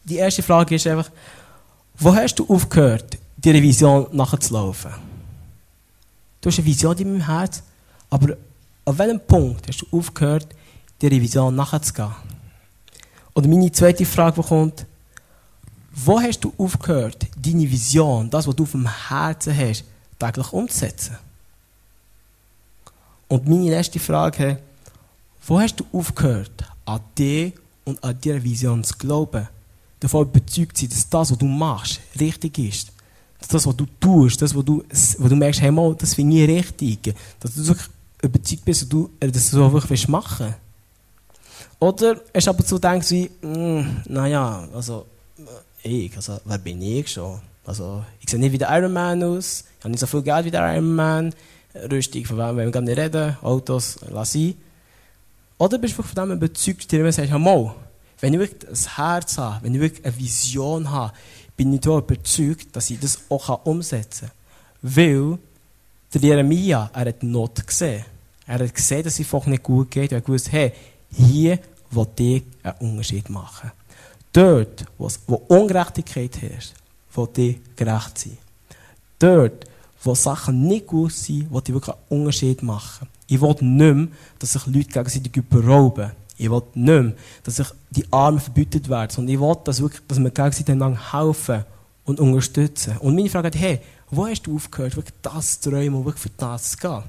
Die 0.04 0.18
erste 0.18 0.44
Frage 0.44 0.76
ist 0.76 0.86
einfach, 0.88 1.10
wo 1.98 2.14
hast 2.14 2.36
du 2.36 2.46
aufgehört, 2.48 3.18
deiner 3.38 3.62
Vision 3.62 4.08
nachzulaufen? 4.12 4.92
Du 6.42 6.50
hast 6.50 6.58
eine 6.58 6.66
Vision 6.66 6.98
in 6.98 7.12
meinem 7.14 7.26
Herz, 7.26 7.64
aber 8.10 8.36
an 8.86 8.98
welchem 8.98 9.20
Punkt 9.20 9.68
hast 9.68 9.82
du 9.82 9.98
aufgehört, 9.98 10.48
dieser 11.02 11.12
Vision 11.12 11.56
nachzugehen? 11.56 12.16
Und 13.34 13.48
meine 13.48 13.72
zweite 13.72 14.06
Frage, 14.06 14.42
die 14.42 14.48
kommt, 14.48 14.86
wo 15.92 16.20
hast 16.20 16.40
du 16.42 16.54
aufgehört, 16.58 17.28
deine 17.38 17.70
Vision, 17.70 18.30
das, 18.30 18.48
was 18.48 18.56
du 18.56 18.64
auf 18.64 18.72
dem 18.72 18.88
Herzen 19.08 19.56
hast, 19.56 19.84
täglich 20.18 20.52
umzusetzen? 20.54 21.18
Und 23.28 23.48
meine 23.48 23.70
letzte 23.70 24.00
Frage, 24.00 24.60
wo 25.46 25.60
hast 25.60 25.80
du 25.80 25.86
aufgehört, 25.92 26.64
an 26.86 27.02
dich 27.18 27.54
und 27.86 28.04
an 28.04 28.18
deine 28.24 28.44
Vision 28.44 28.84
zu 28.84 28.96
glauben? 28.98 29.48
Davon 30.00 30.28
überzeugt 30.28 30.78
sein, 30.78 30.90
dass 30.90 31.10
das, 31.10 31.32
was 31.32 31.38
du 31.38 31.46
machst, 31.46 32.00
richtig 32.20 32.58
ist. 32.60 32.92
Dass 33.40 33.50
das, 33.50 33.66
was 33.66 33.76
du 33.76 33.86
tust, 34.00 34.42
das, 34.42 34.56
was 34.56 34.66
du, 34.66 34.84
wo 35.18 35.28
du 35.28 35.36
merkst, 35.36 35.62
hey, 35.62 35.72
mal, 35.72 35.96
das 35.96 36.14
finde 36.14 36.38
ich 36.38 36.50
richtig. 36.50 37.16
Dass 37.40 37.54
du 37.56 37.68
wirklich 37.68 37.88
überzeugt 38.22 38.66
bist, 38.66 38.82
dass 38.82 38.90
du, 38.90 39.10
äh, 39.20 39.30
dass 39.30 39.50
du 39.50 39.58
so 39.58 39.74
wirklich 39.74 40.08
machen 40.08 40.48
willst. 40.48 40.70
Oder 41.80 42.16
du 42.16 42.50
aber 42.50 42.64
so 42.64 42.78
denkst 42.78 43.12
wie, 43.12 43.30
mm, 43.42 44.02
naja, 44.10 44.68
also, 44.74 45.06
ich, 45.82 46.14
also, 46.16 46.40
wer 46.44 46.58
bin 46.58 46.82
ich 46.82 47.10
schon? 47.10 47.40
Also, 47.66 48.04
ich 48.20 48.30
sehe 48.30 48.40
nicht 48.40 48.52
wie 48.52 48.58
der 48.58 48.70
Iron 48.78 48.92
Man 48.92 49.24
aus, 49.24 49.64
ich 49.78 49.84
habe 49.84 49.92
nicht 49.92 50.02
so 50.02 50.08
viel 50.08 50.22
Geld 50.22 50.46
wie 50.46 50.52
der 50.52 50.74
Iron 50.74 50.96
Man, 50.96 51.34
Rüstung, 51.90 52.26
von 52.26 52.38
wem 52.38 52.48
wollen 52.48 52.58
wir 52.58 52.72
gar 52.72 52.82
nicht 52.82 52.98
reden, 52.98 53.38
Autos, 53.42 54.00
lass 54.10 54.34
sein. 54.34 54.56
Oder 55.60 55.78
bist 55.78 55.98
du 55.98 56.02
von 56.02 56.16
dem 56.16 56.38
überzeugt, 56.38 56.92
dass 56.92 57.00
du 57.00 57.12
sagst, 57.12 57.32
mal, 57.34 57.76
wenn 58.22 58.34
ich 58.34 58.40
wirklich 58.40 58.70
ein 58.70 58.96
Herz 58.96 59.38
habe, 59.38 59.64
wenn 59.64 59.76
ich 59.76 59.82
wirklich 59.82 60.06
eine 60.06 60.18
Vision 60.18 60.90
habe, 60.90 61.14
bin 61.56 61.74
ich 61.74 61.82
da 61.82 61.98
überzeugt, 61.98 62.76
dass 62.76 62.90
ich 62.90 63.00
das 63.00 63.20
auch 63.30 63.66
umsetzen 63.66 64.30
kann. 64.30 64.96
Weil 64.96 65.38
der 66.14 66.22
Jeremia, 66.22 66.90
er 66.94 67.06
hat 67.06 67.24
Not 67.24 67.68
gesehen. 67.68 68.06
Er 68.48 68.60
hat 68.60 68.74
gesehen, 68.74 69.04
dass 69.04 69.14
es 69.14 69.20
einfach 69.20 69.46
nicht 69.46 69.64
gut 69.64 69.92
geht. 69.92 70.14
Er 70.14 70.20
hat 70.20 70.26
gewusst, 70.26 70.52
hey, 70.52 70.72
hier 71.12 71.60
will 71.92 72.08
ich 72.18 72.44
einen 72.64 72.92
Unterschied 72.92 73.30
machen. 73.30 73.72
Dort, 74.32 74.86
wo 74.98 75.36
Ungerechtigkeit 75.50 76.42
herrscht, 76.42 76.74
will 77.14 77.30
ich 77.36 77.76
gerecht 77.76 78.18
sein. 78.18 78.38
Dort, 79.20 79.66
wo 80.04 80.16
Sachen 80.16 80.68
nicht 80.68 80.88
gut 80.88 81.12
sind, 81.12 81.52
will 81.52 81.62
ich 81.68 81.74
wirklich 81.74 81.96
einen 81.96 82.22
Unterschied 82.22 82.64
machen. 82.64 83.08
Ich 83.30 83.40
will 83.40 83.56
nicht 83.62 83.62
mehr, 83.62 84.08
dass 84.40 84.54
sich 84.54 84.66
Leute 84.66 84.90
gegenseitig 84.90 85.32
berauben. 85.48 86.12
Ich 86.36 86.50
will 86.50 86.64
nicht 86.74 87.04
mehr, 87.04 87.14
dass 87.44 87.58
sich 87.58 87.68
die 87.92 88.06
Armen 88.12 88.40
verbietet 88.40 88.90
werden, 88.90 89.12
sondern 89.12 89.36
ich 89.36 89.40
will, 89.40 89.56
dass, 89.64 89.82
wirklich, 89.82 90.02
dass 90.08 90.20
wir 90.20 90.32
gegenseitig 90.32 90.76
helfen 91.12 91.64
und 92.06 92.20
unterstützen. 92.20 92.98
Und 92.98 93.16
meine 93.16 93.30
Frage 93.30 93.50
ist, 93.50 93.58
hey, 93.60 93.80
wo 94.10 94.26
hast 94.26 94.42
du 94.42 94.56
aufgehört, 94.56 94.96
wirklich 94.96 95.16
das 95.22 95.62
zu 95.62 95.70
träumen 95.70 95.94
und 95.94 96.06
wirklich 96.06 96.24
für 96.24 96.32
das 96.38 96.72
zu 96.72 96.78
gehen? 96.78 97.04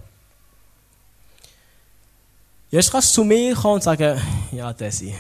Jetzt 2.71 2.93
kannst 2.93 3.17
du 3.17 3.23
zu 3.23 3.25
mir 3.25 3.55
kommen 3.55 3.75
und 3.77 3.83
sagen, 3.83 4.21
ja, 4.53 4.73
Desi, 4.75 5.15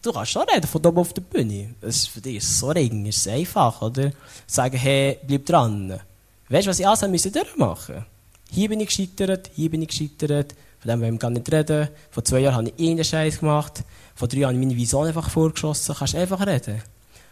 du 0.00 0.12
kannst 0.12 0.32
schon 0.32 0.48
reden 0.48 0.66
von 0.66 0.84
oben 0.86 0.98
auf 0.98 1.12
der 1.12 1.22
Bühne. 1.22 1.74
Das 1.80 2.06
für 2.06 2.22
dich 2.22 2.36
ist 2.36 2.58
so 2.58 2.70
regen, 2.70 3.04
ist 3.04 3.28
einfach, 3.28 3.82
oder? 3.82 4.12
Sagen, 4.46 4.78
hey, 4.78 5.18
bleib 5.26 5.44
dran. 5.44 6.00
Weißt 6.48 6.66
du, 6.66 6.70
was 6.70 6.78
ich 6.78 6.88
alles 6.88 7.06
müssen 7.08 7.32
durchmachen 7.32 8.06
Hier 8.54 8.68
bin 8.68 8.80
ich 8.80 8.88
gescheitert, 8.88 9.50
hier 9.54 9.70
bin 9.70 9.80
ich 9.80 9.88
gescheitert, 9.88 10.54
von 10.80 10.90
dem 10.90 11.00
wollen 11.00 11.14
wir 11.14 11.18
gar 11.18 11.30
nicht 11.30 11.50
reden. 11.50 11.88
Vor 12.10 12.22
zwei 12.22 12.40
Jahren 12.40 12.56
habe 12.56 12.68
ich 12.68 12.74
irgendeinen 12.78 13.04
Scheiß 13.04 13.40
gemacht, 13.40 13.82
vor 14.14 14.28
drei 14.28 14.40
Jahren 14.40 14.54
habe 14.54 14.62
ich 14.62 14.68
meine 14.68 14.78
Vision 14.78 15.06
einfach 15.06 15.30
vorgeschossen, 15.30 15.94
kannst 15.98 16.14
einfach 16.14 16.46
reden. 16.46 16.82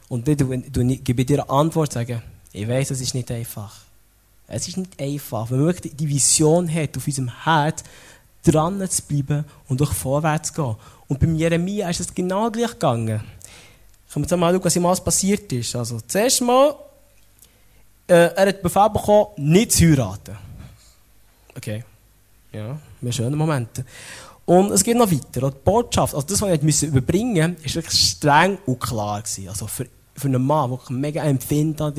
Und 0.09 0.27
dann 0.27 0.65
du, 0.73 0.97
gebe 0.97 1.27
dir 1.27 1.43
eine 1.43 1.51
Antwort, 1.51 1.93
sagen, 1.93 2.23
ich 2.55 2.67
weiß, 2.67 2.93
es 2.93 3.03
ist 3.03 3.15
nicht 3.15 3.31
einfach. 3.31 3.83
Es 4.49 4.67
ist 4.67 4.79
nicht 4.79 4.99
einfach. 4.99 5.51
Wenn 5.51 5.59
man 5.59 5.67
wirklich 5.67 5.95
die 5.95 6.09
Vision 6.09 6.73
hat, 6.73 6.97
auf 6.97 7.07
unserem 7.07 7.45
Herz 7.45 7.85
dran 8.43 8.89
zu 8.89 9.03
bleiben 9.03 9.45
und 9.69 9.79
durch 9.79 9.93
vorwärts 9.93 10.55
zu 10.55 10.63
gehen. 10.63 10.77
Und 11.07 11.21
beim 11.21 11.37
Jeremia 11.37 11.91
ist 11.91 12.01
es 12.01 12.15
genau 12.15 12.51
gleich 12.51 12.71
gegangen. 12.71 13.21
Können 14.11 14.31
wir 14.31 14.37
mal 14.39 14.55
schauen, 14.55 14.65
was 14.65 14.77
ihm 14.77 14.87
alles 14.87 15.05
passiert 15.05 15.53
ist. 15.53 15.77
Also, 15.77 16.01
zuerst 16.01 16.41
mal, 16.41 16.77
äh, 18.09 18.35
er 18.35 18.49
hat 18.49 18.63
Befehl 18.63 18.89
bekommen, 18.89 19.27
nicht 19.37 19.73
zu 19.73 19.85
heiraten. 19.85 20.50
Okay. 21.61 21.85
Ja, 22.53 22.79
wir 23.03 23.13
schöne 23.13 23.37
Momente. 23.37 23.85
Und 24.47 24.73
es 24.73 24.83
geht 24.83 24.97
noch 24.97 25.13
weiter. 25.13 25.51
Die 25.51 25.59
Botschaft, 25.63 26.15
also 26.15 26.27
das, 26.27 26.41
was 26.41 26.55
ich 26.55 26.63
müssen 26.63 26.89
überbringen 26.89 27.53
musste, 27.53 27.67
war 27.67 27.75
wirklich 27.75 28.01
streng 28.01 28.59
und 28.65 28.81
klar. 28.81 29.21
Gewesen. 29.21 29.49
Also 29.51 29.67
für, 29.67 29.87
für 30.17 30.29
einen 30.29 30.43
Mann, 30.43 30.71
der 30.71 30.97
mega 30.97 31.23
empfindsam 31.23 31.93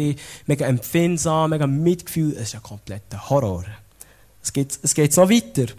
mega 0.47 0.65
empfindsam, 0.65 1.52
mega 1.52 1.67
Mitgefühl, 1.67 2.34
das 2.34 2.45
ist 2.45 2.56
ein 2.56 2.63
kompletter 2.63 3.30
Horror. 3.30 3.65
Es 4.41 4.52
geht, 4.52 4.80
es 4.82 4.95
geht 4.95 5.15
noch 5.15 5.30
weiter. 5.30 5.71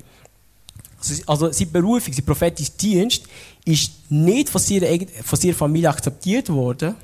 Also, 1.00 1.22
also 1.26 1.50
seine 1.50 1.70
Berufung, 1.72 2.14
sein 2.14 2.24
prophetischer 2.24 2.74
Dienst, 2.80 3.24
ist 3.64 4.10
nicht 4.10 4.48
von 4.48 4.60
seiner, 4.60 4.86
von 5.24 5.38
seiner 5.40 5.54
Familie 5.54 5.90
akzeptiert 5.90 6.48
worden. 6.50 6.94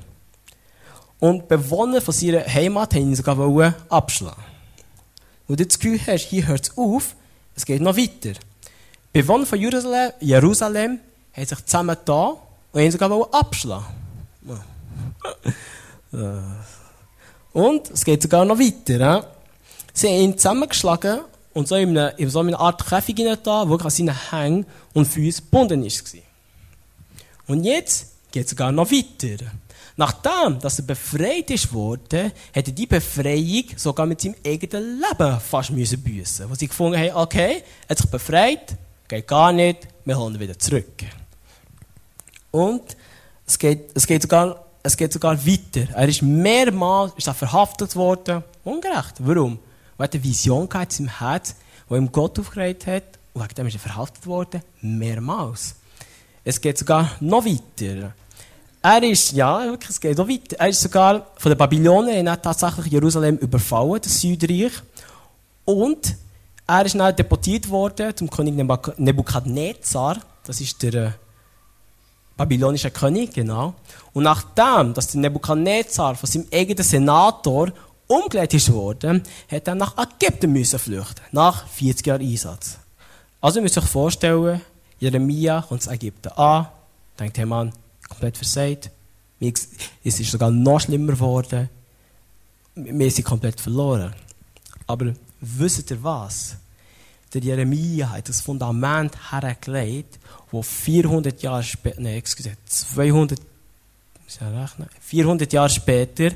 Und 1.19 1.41
die 1.41 1.47
Bewohner 1.47 2.01
von 2.01 2.13
seiner 2.13 2.45
Heimat 2.45 2.95
haben 2.95 3.09
ihn 3.09 3.15
sogar 3.15 3.75
abschlagen. 3.89 4.58
Und 5.49 5.59
du 5.59 5.65
das 5.65 5.79
Gefühl 5.79 5.99
hast, 6.05 6.27
hier 6.27 6.47
hört 6.47 6.69
es 6.69 6.77
auf, 6.77 7.15
es 7.55 7.65
geht 7.65 7.81
noch 7.81 7.97
weiter. 7.97 8.39
Die 9.13 9.21
Bewohner 9.21 9.47
von 9.47 9.59
Jerusalem, 9.59 10.11
Jerusalem 10.19 10.99
haben 11.33 11.45
sich 11.45 11.65
zusammen 11.65 11.97
da 12.05 12.37
und 12.71 12.81
ihn 12.81 12.91
sogar 12.91 13.33
abschlagen. 13.33 13.85
Und 17.51 17.89
es 17.89 18.05
geht 18.05 18.21
sogar 18.21 18.45
noch 18.45 18.59
weiter. 18.59 19.27
Sie 19.91 20.07
haben 20.07 20.15
ihn 20.15 20.37
zusammengeschlagen 20.37 21.21
und 21.53 21.67
so 21.67 21.75
in, 21.75 21.89
eine, 21.89 22.11
in 22.17 22.29
so 22.29 22.39
eine 22.39 22.57
Art 22.57 22.87
Käfig 22.87 23.17
da, 23.43 23.67
wo 23.67 23.75
an 23.75 23.89
seinen 23.89 24.31
Hängen 24.31 24.65
und 24.93 25.07
Füßen 25.07 25.45
gebunden 25.45 25.83
war. 25.83 26.21
Und 27.47 27.63
jetzt 27.63 28.13
geht 28.31 28.45
es 28.45 28.51
sogar 28.51 28.71
noch 28.71 28.91
weiter. 28.91 29.45
Nachdem, 29.99 30.57
dass 30.61 30.79
er 30.79 30.85
befreit 30.85 31.51
ist 31.51 31.73
worden, 31.73 32.31
hat 32.55 32.67
er 32.67 32.71
die 32.71 32.87
Befreiung 32.87 33.65
sogar 33.75 34.05
mit 34.05 34.21
seinem 34.21 34.35
eigenen 34.45 35.01
Leben 35.01 35.41
fast 35.41 35.71
müssen 35.71 36.01
büssen. 36.01 36.49
Wo 36.49 36.55
sie 36.55 36.69
gefunden 36.69 36.97
haben, 36.97 37.17
okay, 37.17 37.63
er 37.85 37.89
hat 37.89 37.97
sich 37.97 38.09
befreit, 38.09 38.77
geht 39.09 39.27
gar 39.27 39.51
nicht, 39.51 39.89
wir 40.05 40.17
holen 40.17 40.35
ihn 40.35 40.39
wieder 40.39 40.57
zurück. 40.57 41.03
Und 42.49 42.95
es 43.45 43.59
geht, 43.59 43.91
es 43.93 44.07
geht 44.07 44.21
sogar, 44.21 44.67
es 44.83 44.95
geht 44.95 45.11
sogar 45.11 45.45
weiter. 45.45 45.93
Er 45.93 46.07
ist 46.07 46.21
mehrmals, 46.21 47.11
ist 47.17 47.27
er 47.27 47.33
verhaftet 47.33 47.93
worden. 47.97 48.41
Ungerecht. 48.63 49.15
Warum? 49.19 49.59
Weil 49.97 50.07
er 50.07 50.13
eine 50.13 50.23
Vision 50.23 50.69
gehabt 50.69 50.97
in 50.97 51.19
Herz, 51.19 51.55
die 51.89 51.95
ihm 51.95 52.09
Gott 52.09 52.39
aufgeregt 52.39 52.87
hat. 52.87 53.03
Und 53.33 53.43
wegen 53.43 53.53
dem 53.53 53.67
ist 53.67 53.73
er 53.73 53.81
verhaftet 53.81 54.25
worden. 54.25 54.61
Mehrmals. 54.79 55.75
Es 56.45 56.61
geht 56.61 56.77
sogar 56.77 57.11
noch 57.19 57.43
weiter. 57.43 58.13
Er 58.81 59.03
ist, 59.03 59.33
ja, 59.33 59.61
wirklich, 59.65 59.89
es 59.89 59.99
geht 59.99 60.19
auch 60.19 60.27
weiter. 60.27 60.55
Er 60.57 60.69
ist 60.69 60.81
sogar 60.81 61.27
von 61.35 61.51
den 61.51 61.57
Babylonern 61.57 62.41
tatsächlich 62.41 62.87
Jerusalem 62.87 63.37
überfallen, 63.37 63.99
das 64.01 64.21
Südreich. 64.21 64.71
Und 65.65 66.15
er 66.65 66.85
ist 66.85 66.95
dann 66.95 67.15
deportiert 67.15 67.69
worden 67.69 68.15
zum 68.15 68.29
König 68.29 68.55
Nebukadnezar. 68.97 70.17
Das 70.45 70.61
ist 70.61 70.81
der 70.81 70.93
äh, 70.93 71.11
babylonische 72.37 72.89
König, 72.91 73.33
genau. 73.33 73.73
Und 74.13 74.23
nachdem, 74.23 74.93
dass 74.93 75.07
der 75.07 75.21
Nebukadnezar 75.21 76.15
von 76.15 76.29
seinem 76.29 76.47
eigenen 76.53 76.83
Senator 76.83 77.71
umgelegt 78.07 78.53
ist 78.53 78.71
worden, 78.71 79.23
hat 79.51 79.67
er 79.67 79.75
nach 79.75 79.95
Ägypten 79.97 80.53
müssen 80.53 80.79
flüchten. 80.79 81.21
Nach 81.31 81.67
40 81.67 82.07
Jahren 82.07 82.21
Einsatz. 82.21 82.77
Also, 83.41 83.59
ihr 83.59 83.63
müsst 83.63 83.77
euch 83.77 83.85
vorstellen, 83.85 84.61
Jeremia 84.99 85.65
kommt 85.67 85.83
zu 85.83 85.89
Ägypten 85.89 86.29
an, 86.29 86.67
denkt, 87.19 87.37
hey 87.37 87.45
Mann, 87.45 87.73
komplett 88.09 88.37
versagt. 88.37 88.91
Es 89.39 90.19
ist 90.19 90.31
sogar 90.31 90.51
noch 90.51 90.81
schlimmer 90.81 91.13
geworden. 91.13 91.69
Wir 92.75 93.11
sind 93.11 93.23
komplett 93.23 93.61
verloren. 93.61 94.13
Aber 94.87 95.13
wisst 95.39 95.91
ihr 95.91 96.03
was? 96.03 96.57
Der 97.33 97.41
Jeremia 97.41 98.09
hat 98.09 98.27
das 98.27 98.41
Fundament 98.41 99.13
hergelegt, 99.31 100.19
wo 100.51 100.61
400 100.61 101.41
Jahre 101.41 101.63
später, 101.63 102.01
nein, 102.01 102.15
excuse, 102.15 102.51
200, 102.65 103.39
400 104.99 105.53
Jahre 105.53 105.69
später, 105.69 106.31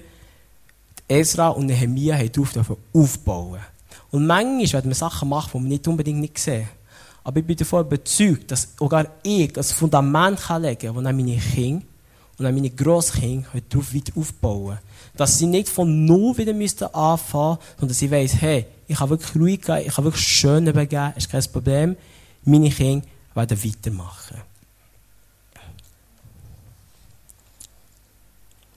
Ezra 1.07 1.49
und 1.49 1.65
Nehemia 1.65 2.15
haben 2.17 2.77
aufbauen. 2.93 3.59
Und 4.11 4.27
manchmal 4.27 4.73
werden 4.73 4.91
wir 4.91 4.95
Sachen 4.95 5.29
machen, 5.29 5.49
die 5.53 5.63
wir 5.63 5.69
nicht 5.69 5.87
unbedingt 5.87 6.19
nicht 6.19 6.37
sehen. 6.37 6.69
Aber 7.23 7.39
ich 7.39 7.45
bin 7.45 7.55
davon 7.55 7.85
überzeugt, 7.85 8.51
dass 8.51 8.69
sogar 8.77 9.07
ich 9.23 9.57
ein 9.57 9.63
Fundament 9.63 10.39
legen 10.59 10.93
kann, 10.93 11.03
das 11.03 11.13
meine 11.13 11.37
Kinder 11.37 11.85
und 12.37 12.45
meine 12.45 12.69
Grosskinder 12.69 13.47
darauf 13.69 13.93
weiter 13.93 14.11
aufbauen 14.15 14.79
Dass 15.15 15.37
sie 15.37 15.45
nicht 15.45 15.69
von 15.69 16.05
null 16.05 16.37
wieder 16.37 16.51
anfangen 16.93 17.57
müssen, 17.57 17.77
sondern 17.79 17.95
sie 17.95 18.11
weiss, 18.11 18.35
hey, 18.41 18.65
ich 18.87 18.97
kann 18.97 19.09
wirklich 19.09 19.35
ruhig 19.35 19.61
gehen, 19.61 19.83
ich 19.85 19.93
kann 19.93 20.03
wirklich 20.03 20.25
schön 20.27 20.65
begeben, 20.65 21.13
ist 21.15 21.29
kein 21.29 21.43
Problem. 21.51 21.95
Meine 22.43 22.69
Kinder 22.69 23.05
werden 23.33 23.63
weitermachen. 23.63 24.41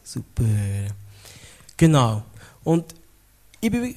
Super. 0.04 0.44
Genau. 1.76 2.22
Und 2.62 2.94
ich 3.60 3.70
bin, 3.70 3.94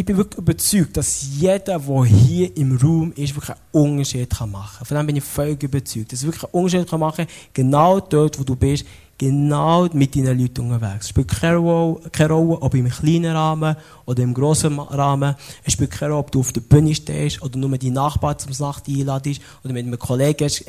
ich 0.00 0.06
bin 0.06 0.16
wirklich 0.16 0.38
überzeugt, 0.38 0.96
dass 0.96 1.26
jeder, 1.38 1.58
der 1.78 2.04
hier 2.04 2.56
im 2.56 2.74
Raum 2.78 3.12
ist, 3.16 3.34
wirklich 3.36 3.54
einen 3.54 3.60
Unterschied 3.98 4.32
machen 4.46 4.78
kann. 4.78 4.86
Von 4.86 4.96
dem 4.96 5.06
bin 5.06 5.16
ich 5.16 5.24
völlig 5.24 5.62
überzeugt. 5.62 6.10
Dass 6.10 6.22
er 6.22 6.28
wirklich 6.28 6.44
einen 6.44 6.52
Unterschied 6.54 6.92
machen 6.92 7.26
kann, 7.26 7.34
genau 7.52 8.00
dort, 8.00 8.38
wo 8.38 8.42
du 8.42 8.56
bist, 8.56 8.86
genau 9.18 9.86
mit 9.92 10.16
deinen 10.16 10.40
Leuten 10.40 10.62
unterwegs. 10.62 11.04
Es 11.04 11.08
spielt 11.10 11.28
keine 11.28 11.56
Rolle, 11.56 12.62
ob 12.62 12.74
im 12.74 12.88
kleinen 12.88 13.36
Rahmen 13.36 13.76
oder 14.06 14.22
im 14.22 14.32
grossen 14.32 14.78
Rahmen. 14.78 15.34
Es 15.64 15.74
spielt 15.74 15.90
keine 15.90 16.12
Rolle, 16.12 16.20
ob 16.20 16.32
du 16.32 16.40
auf 16.40 16.52
der 16.54 16.62
Bühne 16.62 16.94
stehst 16.94 17.42
oder 17.42 17.58
nur 17.58 17.76
deinen 17.76 17.92
Nachbarn 17.92 18.38
zum 18.38 18.52
Nacht 18.58 18.88
einladest 18.88 19.42
oder 19.62 19.74
mit 19.74 19.84
einem 19.84 19.98
Kollegen 19.98 20.38
gehst 20.38 20.64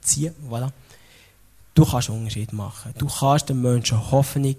ziehen. 0.00 0.32
Voilà. 0.50 0.70
Du 1.74 1.84
kannst 1.84 2.08
einen 2.08 2.20
Unterschied 2.20 2.54
machen. 2.54 2.94
Du 2.96 3.06
kannst 3.06 3.50
den 3.50 3.60
Menschen 3.60 4.10
Hoffnung, 4.10 4.56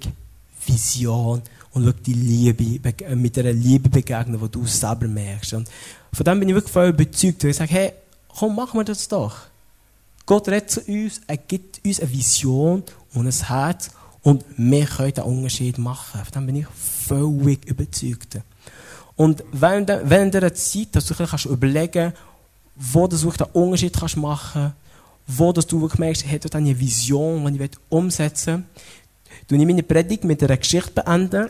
Vision 0.68 1.42
und 1.76 1.86
wirklich 1.86 2.04
die 2.06 2.14
Liebe, 2.14 2.90
äh, 3.04 3.16
mit 3.16 3.38
einer 3.38 3.52
Liebe 3.52 3.90
begegnen, 3.90 4.40
die 4.42 4.50
du 4.50 4.66
selber 4.66 5.08
merkst. 5.08 5.54
Und 5.54 5.70
von 6.14 6.24
dem 6.24 6.40
bin 6.40 6.50
ich 6.50 6.56
wirklich 6.56 6.72
voll 6.72 6.88
überzeugt. 6.88 7.44
Ich 7.44 7.58
sage, 7.58 7.72
hey, 7.72 7.94
komm, 8.30 8.56
machen 8.56 8.80
wir 8.80 8.86
das 8.86 9.08
doch. 9.08 9.36
Gott 10.26 10.48
redet 10.48 10.72
zu 10.72 10.82
uns, 10.82 11.22
er 11.28 11.38
gibt 11.38 11.86
uns 11.86 12.00
eine 12.00 12.12
Vision 12.12 12.82
und 13.14 13.28
ein 13.28 13.48
Herz 13.48 13.92
und 14.24 14.46
wir 14.58 14.86
können 14.86 15.14
einen 15.18 15.38
Unterschied 15.38 15.78
machen. 15.78 16.22
Von 16.24 16.32
dem 16.34 16.46
bin 16.48 16.56
ich 16.56 16.68
völlig 16.68 17.66
überzeugt. 17.66 18.40
Und 19.18 19.44
während, 19.52 19.90
dieser 20.34 20.54
Zeit, 20.54 20.88
dass 20.94 21.06
du 21.06 21.14
kannst 21.14 21.46
überlegen 21.46 22.14
wo 22.78 23.08
du 23.08 23.16
einen 23.16 23.52
Unterschied 23.54 23.98
kannst 23.98 24.18
machen 24.18 24.74
wo 25.28 25.52
dass 25.52 25.66
du 25.66 25.82
wirklich 25.82 26.00
merkst, 26.00 26.26
hey, 26.28 26.40
du 26.40 26.50
eine 26.56 26.80
Vision, 26.80 27.46
die 27.54 27.64
ich 27.64 27.72
umsetzen 27.90 28.66
will, 29.50 29.60
ich 29.60 29.66
meine 29.66 29.84
Predigt 29.84 30.24
mit 30.24 30.44
einer 30.44 30.58
Geschichte 30.58 30.92
beenden. 30.92 31.48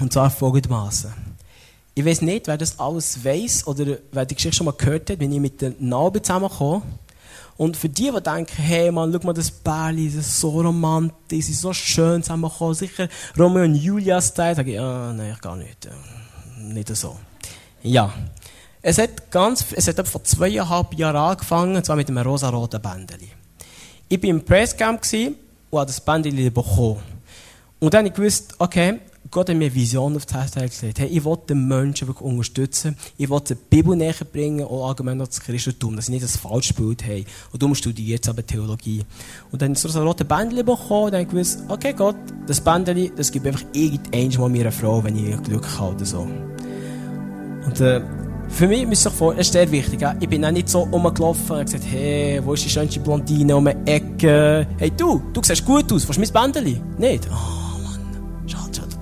Und 0.00 0.12
zwar 0.12 0.30
folgendermaßen. 0.30 1.12
Ich 1.94 2.04
weiß 2.04 2.22
nicht, 2.22 2.46
wer 2.46 2.58
das 2.58 2.78
alles 2.78 3.24
weiß 3.24 3.66
oder 3.66 3.98
wer 4.12 4.26
die 4.26 4.34
Geschichte 4.34 4.56
schon 4.56 4.66
mal 4.66 4.72
gehört 4.72 5.08
hat, 5.08 5.18
wenn 5.18 5.32
ich 5.32 5.40
mit 5.40 5.62
der 5.62 5.72
Nabe 5.78 6.20
zusammenkomme. 6.20 6.82
Und 7.56 7.76
für 7.76 7.88
die, 7.88 8.10
die 8.14 8.20
denken, 8.20 8.62
hey 8.62 8.90
Mann, 8.90 9.10
schau 9.12 9.26
mal 9.26 9.32
das 9.32 9.50
Bärli, 9.50 10.08
das 10.14 10.26
ist 10.26 10.40
so 10.40 10.60
romantisch, 10.60 11.38
es 11.38 11.48
ist 11.48 11.60
so 11.62 11.72
schön 11.72 12.22
zusammengekommen, 12.22 12.74
sicher 12.74 13.08
Romeo 13.38 13.64
und 13.64 13.76
Julia-Style, 13.76 14.54
sage 14.56 14.72
ich, 14.72 14.80
ah, 14.80 15.14
nein, 15.14 15.34
gar 15.40 15.56
nicht. 15.56 15.88
Nicht 16.58 16.94
so. 16.94 17.16
Ja. 17.82 18.12
Es 18.82 18.98
hat 18.98 19.30
ganz, 19.30 19.64
es 19.72 19.88
hat 19.88 20.06
vor 20.06 20.22
zweieinhalb 20.22 20.92
Jahren 20.94 21.16
angefangen, 21.16 21.76
und 21.76 21.86
zwar 21.86 21.96
mit 21.96 22.08
einem 22.08 22.18
rosa-roten 22.18 22.80
Bändeli. 22.80 23.30
Ich 24.08 24.22
war 24.22 24.30
im 24.30 24.44
Presscamp 24.44 25.00
und 25.70 25.78
habe 25.78 25.86
das 25.86 26.00
Bändeli 26.00 26.50
bekommen. 26.50 27.02
Und 27.80 27.94
dann 27.94 28.00
habe 28.00 28.08
ich 28.08 28.14
gewusst, 28.14 28.54
okay, 28.58 29.00
Gott 29.30 29.48
hat 29.48 29.56
mir 29.56 29.66
eine 29.66 29.74
Vision 29.74 30.14
auf 30.16 30.26
das 30.26 30.54
Herz 30.54 30.80
gelegt. 30.80 30.98
Hey, 30.98 31.08
ich 31.08 31.24
will 31.24 31.36
den 31.48 31.66
Menschen 31.66 32.06
wirklich 32.06 32.24
unterstützen. 32.24 32.96
Ich 33.16 33.30
will 33.30 33.40
die 33.40 33.54
Bibel 33.54 33.96
näher 33.96 34.14
bringen 34.30 34.66
und 34.66 34.82
allgemein 34.82 35.16
noch 35.16 35.26
das 35.26 35.40
Christentum, 35.40 35.96
dass 35.96 36.06
sie 36.06 36.12
nicht 36.12 36.24
das 36.24 36.36
falsche 36.36 36.74
Bild 36.74 37.02
haben. 37.04 37.24
Und 37.52 37.62
darum 37.62 37.74
studiere 37.74 38.10
jetzt 38.10 38.28
aber 38.28 38.46
Theologie. 38.46 39.04
Und 39.50 39.62
dann 39.62 39.74
so 39.74 39.88
ein 39.88 40.06
rotes 40.06 40.26
Bändchen 40.26 40.64
bekommen 40.64 41.04
und 41.04 41.14
dann 41.14 41.22
ich 41.22 41.28
gewusst, 41.28 41.60
okay 41.68 41.92
Gott, 41.92 42.16
das 42.46 42.60
Bändchen, 42.60 43.10
das 43.16 43.32
gibt 43.32 43.46
einfach 43.46 43.64
irgendwann 43.72 44.40
mal 44.40 44.48
mir 44.50 44.62
eine 44.62 44.72
Frau, 44.72 45.02
wenn 45.02 45.16
ich 45.16 45.42
Glück 45.42 45.66
habe 45.78 45.94
oder 45.94 46.04
so. 46.04 46.28
Und, 47.66 47.80
äh, 47.80 48.02
für 48.48 48.68
mich 48.68 48.86
müsst 48.86 49.06
ihr 49.06 49.10
euch 49.10 49.16
vorstellen, 49.16 49.40
ist 49.40 49.52
sehr 49.52 49.70
wichtig. 49.72 50.00
Ja? 50.02 50.14
Ich 50.20 50.28
bin 50.28 50.44
auch 50.44 50.52
nicht 50.52 50.68
so 50.68 50.82
rumgelaufen 50.82 51.56
und 51.56 51.64
gesagt, 51.64 51.84
hey, 51.90 52.40
wo 52.44 52.52
ist 52.52 52.64
die 52.64 52.70
schönste 52.70 53.00
Blondine 53.00 53.56
um 53.56 53.64
die 53.64 53.90
Ecke? 53.90 54.68
Hey, 54.78 54.92
du, 54.96 55.20
du 55.32 55.40
siehst 55.42 55.64
gut 55.64 55.92
aus, 55.92 56.06
willst 56.06 56.34
du 56.34 56.38
mein 56.38 56.52
Bändchen? 56.52 56.80
Nicht? 56.98 57.28
Oh 57.32 57.65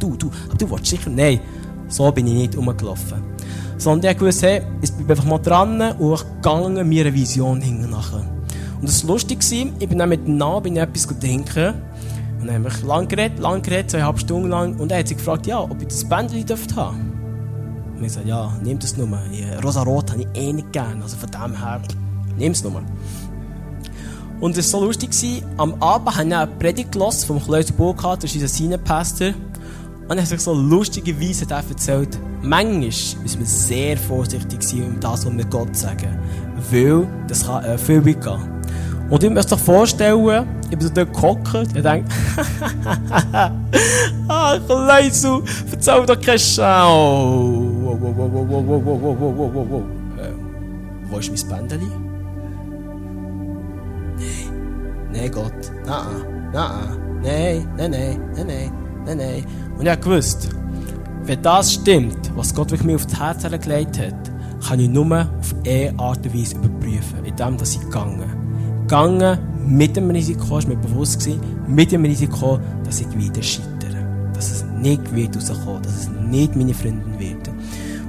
du, 0.04 0.16
du, 0.16 0.30
du 0.58 0.70
willst 0.70 0.86
sicher, 0.86 1.10
nein, 1.10 1.40
so 1.88 2.10
bin 2.12 2.26
ich 2.26 2.34
nicht 2.34 2.56
rumgelaufen. 2.56 3.22
Sondern 3.78 4.14
ich 4.14 4.20
wusste, 4.20 4.46
hey, 4.46 4.62
ich 4.82 4.92
bin 4.92 5.10
einfach 5.10 5.24
mal 5.24 5.38
dran 5.38 5.80
und 5.98 6.14
ich 6.14 6.24
gegangen, 6.36 6.88
mir 6.88 7.06
eine 7.06 7.14
Vision 7.14 7.60
hinten 7.60 7.90
nachher. 7.90 8.24
Und 8.80 8.88
das 8.88 9.06
war 9.06 9.14
lustig, 9.14 9.38
ich 9.50 9.88
bin 9.88 9.98
dann 9.98 10.08
mit 10.08 10.26
dem 10.26 10.36
Namen 10.36 10.62
bin 10.62 10.76
etwas 10.76 11.06
denken. 11.18 11.74
Und 12.40 12.46
dann 12.46 12.56
haben 12.56 12.64
wir 12.64 12.86
lang 12.86 13.08
geredet, 13.08 13.38
lang 13.38 13.62
geredet, 13.62 13.90
zweieinhalb 13.90 14.18
Stunden 14.18 14.50
lang. 14.50 14.76
Und 14.76 14.92
er 14.92 14.98
hat 14.98 15.08
sich 15.08 15.16
gefragt, 15.16 15.46
ja, 15.46 15.60
ob 15.60 15.80
ich 15.80 15.88
das 15.88 16.04
Bändchen 16.04 16.44
dürfte 16.44 16.76
haben. 16.76 17.12
Und 17.96 18.04
ich 18.04 18.12
sagte, 18.12 18.28
ja, 18.28 18.52
nimm 18.62 18.78
das 18.78 18.96
nur. 18.96 19.08
Rosa-Rot 19.62 20.12
habe 20.12 20.22
ich 20.22 20.40
eh 20.40 20.52
nicht 20.52 20.72
gern. 20.72 21.00
Also 21.02 21.16
von 21.16 21.30
dem 21.30 21.58
her, 21.58 21.80
nimm 22.36 22.52
es 22.52 22.62
nur. 22.62 22.82
Und 24.40 24.58
es 24.58 24.72
war 24.72 24.80
so 24.80 24.86
lustig, 24.86 25.42
am 25.56 25.74
Abend 25.80 26.16
habe 26.16 26.28
ich 26.28 26.34
eine 26.34 26.46
Predigt 26.46 26.92
gehört 26.92 27.14
vom 27.14 27.42
Klaus 27.42 27.72
Burkhardt, 27.72 28.22
das 28.22 28.30
ist 28.30 28.42
unser 28.42 28.48
Sinenpastor. 28.48 29.32
Und 30.08 30.18
er 30.18 30.22
hat 30.22 30.28
sich 30.28 30.40
so 30.40 30.52
lustige 30.52 31.18
Weise 31.18 31.46
erzählt, 31.50 32.18
manchmal 32.42 32.80
müssen 33.22 33.38
wir 33.38 33.46
sehr 33.46 33.96
vorsichtig 33.96 34.62
sein 34.62 34.82
um 34.84 35.00
das, 35.00 35.24
was 35.24 35.36
wir 35.36 35.44
Gott 35.46 35.74
sagen. 35.74 36.18
Weil 36.70 37.06
das 37.26 37.46
kann 37.46 37.64
äh, 37.64 37.78
viel 37.78 38.04
weit 38.04 38.22
gehen. 38.22 38.54
Und 39.08 39.22
ich 39.22 39.30
muss 39.30 39.46
dir 39.46 39.56
vorstellen, 39.56 40.46
ich 40.70 40.78
bin 40.78 40.80
so 40.80 40.92
dort 40.92 41.12
gehockt 41.12 41.54
und 41.54 41.74
denke, 41.74 42.08
ach, 44.28 44.60
Leisu, 44.68 45.42
erzähl 45.70 46.06
doch 46.06 46.20
keine 46.20 46.38
Schau. 46.38 47.50
Wow, 47.82 47.98
wow, 48.00 48.14
wow, 48.16 48.30
wow, 48.32 48.48
wow, 48.50 48.82
wow, 48.84 49.00
wow, 49.02 49.20
wow, 49.20 49.54
wow, 49.54 49.66
wow. 49.70 49.82
Äh, 50.18 50.32
wo 51.10 51.18
ist 51.18 51.30
mein 51.30 51.68
Bändeli? 51.68 51.86
Nein. 54.16 54.54
Nein, 55.12 55.30
Gott. 55.30 55.52
Nein, 55.86 56.04
nein, 56.52 56.98
nein, 57.22 57.68
nein, 57.76 58.20
nein, 58.34 58.46
nein, 58.46 58.72
nein, 59.06 59.18
nein. 59.18 59.44
Und 59.78 59.86
ich 59.86 60.00
gewusst, 60.00 60.48
wenn 61.24 61.42
das 61.42 61.74
stimmt, 61.74 62.30
was 62.36 62.54
Gott 62.54 62.82
mir 62.84 62.96
auf 62.96 63.06
das 63.06 63.18
Herz 63.18 63.42
gelegt 63.42 63.98
hat, 63.98 64.14
kann 64.66 64.80
ich 64.80 64.88
nur 64.88 65.28
auf 65.38 65.54
eine 65.66 65.92
Art 65.98 66.24
und 66.24 66.34
Weise 66.34 66.56
überprüfen, 66.56 67.24
indem 67.24 67.56
dass 67.56 67.74
ich 67.74 67.80
gegangen. 67.80 68.30
Gegangen 68.82 69.38
mit 69.66 69.96
dem 69.96 70.10
Risiko, 70.10 70.58
ist 70.58 70.68
mir 70.68 70.76
bewusst 70.76 71.20
gewesen, 71.20 71.40
mit 71.66 71.92
dem 71.92 72.04
Risiko, 72.04 72.58
dass 72.84 73.00
ich 73.00 73.16
wieder 73.16 73.42
scheitere. 73.42 74.30
Dass 74.34 74.50
es 74.50 74.64
nicht 74.80 75.14
wird 75.14 75.36
rauskommen, 75.36 75.82
dass 75.82 75.96
es 75.96 76.10
nicht 76.28 76.56
meine 76.56 76.74
Freundin 76.74 77.18
wird. 77.18 77.33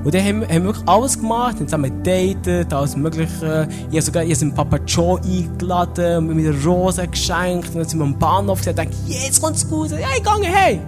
Und 0.06 0.13
dann 0.13 0.24
haben, 0.24 0.41
haben 0.44 0.50
wir 0.50 0.63
wirklich 0.65 0.88
alles 0.88 1.20
gemacht, 1.20 1.56
haben 1.56 1.68
zusammen 1.68 2.04
gedatet, 2.04 2.72
alles 2.72 2.96
Mögliche. 2.96 3.68
Ich 3.89 3.98
habe 3.98 4.02
sogar 4.04 4.24
ich 4.24 4.39
habe 4.39 4.52
Papa 4.52 4.78
Joe 4.86 5.20
eingeladen, 5.20 6.28
mir 6.28 6.54
Rosen 6.63 7.10
geschenkt, 7.10 7.70
und 7.70 7.78
dann 7.78 7.89
sind 7.89 8.00
wir 8.00 8.06
am 8.06 8.18
Bahnhof 8.20 8.60
gesagt, 8.60 8.78
dachte, 8.78 8.91
jetzt 9.08 9.41
kommt's 9.41 9.68
gut, 9.68 9.89
ja, 9.89 9.98
ich 10.15 10.24
gehe, 10.24 10.54
hey! 10.54 10.80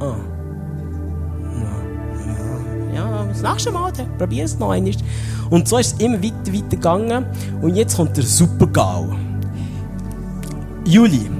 Ah. 0.00 0.16
Ja, 2.92 3.08
ja, 3.08 3.24
das 3.24 3.40
nächste 3.40 3.70
Mal, 3.70 3.92
probier 4.18 4.44
es 4.44 4.58
noch 4.58 4.70
einmal. 4.70 4.94
Und 5.50 5.68
so 5.68 5.78
ist 5.78 5.94
es 5.94 6.04
immer 6.04 6.20
weiter, 6.20 6.52
weiter 6.52 6.68
gegangen. 6.70 7.26
Und 7.62 7.76
jetzt 7.76 7.96
kommt 7.96 8.16
der 8.16 8.24
Super-GAU. 8.24 9.14
Juli. 10.84 11.30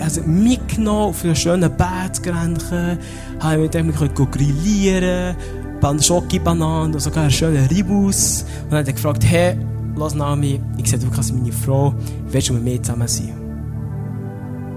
Also 0.00 0.20
mitgenommen 0.22 1.08
auf 1.10 1.24
einen 1.24 1.34
schönen 1.34 1.74
Berggrenchen, 1.74 2.98
haben 3.40 3.62
mit 3.62 3.72
dem 3.72 3.94
grillieren, 3.94 5.36
Schoki-Bananen 6.00 6.94
und 6.94 7.00
sogar 7.00 7.22
einen 7.22 7.30
schönen 7.30 7.66
Ribus. 7.66 8.44
Und 8.64 8.72
dann 8.72 8.80
hat 8.80 8.86
er 8.88 8.92
gefragt, 8.92 9.24
hey, 9.24 9.56
lass 9.96 10.14
Nami, 10.14 10.60
ich 10.78 10.88
sehe, 10.88 10.98
du 10.98 11.10
kannst 11.10 11.34
meine 11.34 11.52
Frau, 11.52 11.94
willst 12.28 12.48
du 12.48 12.54
mit 12.54 12.64
mir 12.64 12.82
zusammen 12.82 13.08
sein? 13.08 13.34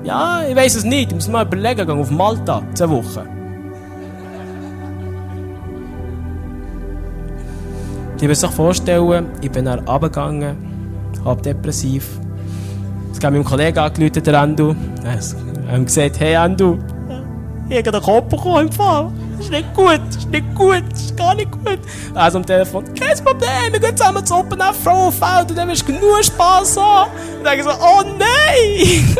Ja, 0.04 0.44
ich 0.48 0.56
weiß 0.56 0.76
es 0.76 0.84
nicht, 0.84 1.10
ich 1.10 1.16
muss 1.16 1.28
mal 1.28 1.46
überlegen, 1.46 1.86
gehen 1.86 2.00
auf 2.00 2.10
Malta, 2.10 2.62
zwei 2.74 2.90
Wochen. 2.90 3.28
Ich 8.22 8.28
muss 8.28 8.42
sich 8.42 8.52
vorstellen, 8.52 9.28
ich 9.42 9.52
bin 9.52 9.66
dann 9.66 9.80
runtergegangen, 9.80 10.56
halb 11.24 11.42
depressiv. 11.44 12.20
Es 13.12 13.20
kam 13.20 13.34
meinem 13.34 13.46
Kollegen 13.46 13.80
angerufen, 13.80 14.24
der 14.24 14.40
Andu. 14.40 14.76
Er 15.04 15.14
hat 15.74 15.86
gesagt, 15.86 16.20
hey 16.20 16.36
Andu, 16.36 16.78
ich 17.70 17.78
habe 17.78 17.92
den 17.92 18.02
Kopf 18.02 18.30
bekommen 18.30 18.68
im 18.68 18.72
Fall. 18.72 19.12
Ist 19.40 19.52
nicht 19.52 19.74
gut, 19.74 20.02
ist 20.10 20.30
nicht 20.30 20.56
gut, 20.56 20.84
ist 20.94 21.16
gar 21.16 21.34
nicht 21.34 21.52
gut. 21.52 21.80
Also 22.14 22.38
am 22.40 22.46
Telefon, 22.46 22.84
kein 22.94 23.18
Problem, 23.24 23.72
wir 23.72 23.80
gehen 23.80 23.96
zusammen 23.96 24.26
zu 24.26 24.36
Open 24.36 24.60
Air 24.60 24.74
Frauenfeld 24.74 25.52
und 25.52 25.58
dann 25.58 25.70
wirst 25.70 25.88
du 25.88 25.94
genug 25.94 26.24
Spass 26.24 26.78
haben. 26.78 27.12
Und 27.38 27.46
dann 27.46 27.64
so, 27.64 27.70
oh 27.70 28.04
nein! 28.18 29.18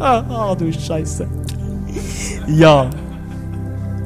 oh 0.00 0.54
du 0.58 0.72
Scheiße. 0.72 1.26
Ja. 2.46 2.88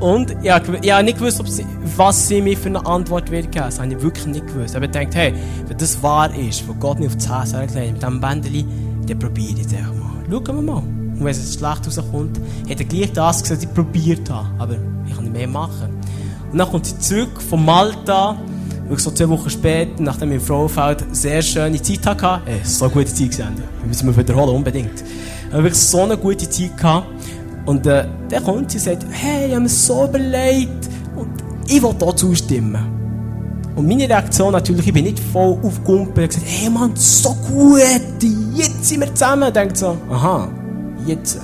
Und 0.00 0.36
ja, 0.42 0.60
ich 0.80 0.92
habe 0.92 1.04
nicht 1.04 1.18
gewusst, 1.18 1.42
sie, 1.46 1.66
was 1.96 2.28
sie 2.28 2.40
mir 2.40 2.56
für 2.56 2.68
eine 2.68 2.84
Antwort 2.86 3.30
wird 3.30 3.50
geben. 3.50 3.64
Das 3.64 3.80
habe 3.80 3.92
ich 3.92 4.00
wirklich 4.00 4.26
nicht 4.26 4.46
gewusst. 4.46 4.76
Aber 4.76 4.84
ich 4.84 4.92
dachte, 4.92 5.18
hey, 5.18 5.34
wenn 5.66 5.76
das 5.76 6.00
wahr 6.02 6.32
ist, 6.34 6.66
wo 6.68 6.74
Gott 6.74 7.00
mir 7.00 7.06
auf 7.06 7.16
das 7.16 7.28
Herz 7.28 7.52
hergelegt 7.52 7.92
mit 7.94 8.02
diesem 8.02 8.20
Bändeli, 8.20 8.66
dann 9.06 9.18
probiere 9.18 9.54
ich 9.58 9.66
es 9.66 9.74
einfach 9.74 9.94
mal. 9.94 10.24
Schauen 10.30 10.66
wir 10.66 10.74
mal. 10.74 10.97
Und 11.18 11.24
wenn 11.24 11.32
es 11.32 11.54
schlecht 11.54 11.86
rauskommt, 11.86 12.38
hat 12.68 12.78
er 12.78 12.84
gleich 12.84 13.12
das 13.12 13.42
gesagt, 13.42 13.62
was 13.62 13.68
ich 13.68 13.74
probiert 13.74 14.30
habe. 14.30 14.48
Aber 14.58 14.76
ich 15.06 15.14
kann 15.14 15.24
nicht 15.24 15.32
mehr 15.32 15.48
machen. 15.48 15.98
Und 16.52 16.58
dann 16.58 16.70
kommt 16.70 16.86
sie 16.86 16.98
zurück 16.98 17.42
von 17.42 17.64
Malta, 17.64 18.36
wirklich 18.82 19.00
so 19.00 19.10
zwei 19.10 19.28
Wochen 19.28 19.50
später, 19.50 20.02
nachdem 20.02 20.30
ich 20.30 20.36
im 20.36 20.40
Frauenfeld 20.40 21.04
sehr 21.12 21.42
schöne 21.42 21.80
Zeit 21.82 22.06
hatte. 22.06 22.40
Ey, 22.46 22.60
so 22.64 22.86
eine 22.86 22.94
gute 22.94 23.12
Zeit 23.12 23.30
gesehen. 23.30 23.54
Wir 23.80 23.88
müssen 23.88 24.06
wir 24.06 24.16
wiederholen, 24.16 24.56
unbedingt. 24.56 25.04
Ich 25.48 25.52
habe 25.52 25.64
wirklich 25.64 25.82
so 25.82 26.02
eine 26.02 26.16
gute 26.16 26.48
Zeit 26.48 26.76
gehabt. 26.76 27.06
Und 27.66 27.86
äh, 27.86 28.06
dann 28.30 28.44
kommt 28.44 28.70
sie 28.70 28.78
und 28.78 28.84
sagt, 28.84 29.06
hey, 29.10 29.48
ich 29.48 29.52
habe 29.52 29.62
mir 29.62 29.68
so 29.68 30.04
überlegt 30.04 30.88
und 31.16 31.28
ich 31.66 31.82
will 31.82 31.94
hier 31.98 32.16
zustimmen. 32.16 32.98
Und 33.76 33.86
meine 33.86 34.08
Reaktion 34.08 34.52
natürlich, 34.52 34.88
ich 34.88 34.92
bin 34.92 35.04
nicht 35.04 35.20
voll 35.20 35.58
aufgekumpelt, 35.62 36.08
habe 36.16 36.28
gesagt, 36.28 36.46
hey 36.46 36.70
Mann, 36.70 36.96
so 36.96 37.32
gut, 37.48 37.80
jetzt 38.54 38.84
sind 38.84 39.00
wir 39.00 39.14
zusammen. 39.14 39.48
Ich 39.48 39.52
denke 39.52 39.76
so, 39.76 39.96
aha, 40.10 40.48
jetzt. 41.08 41.38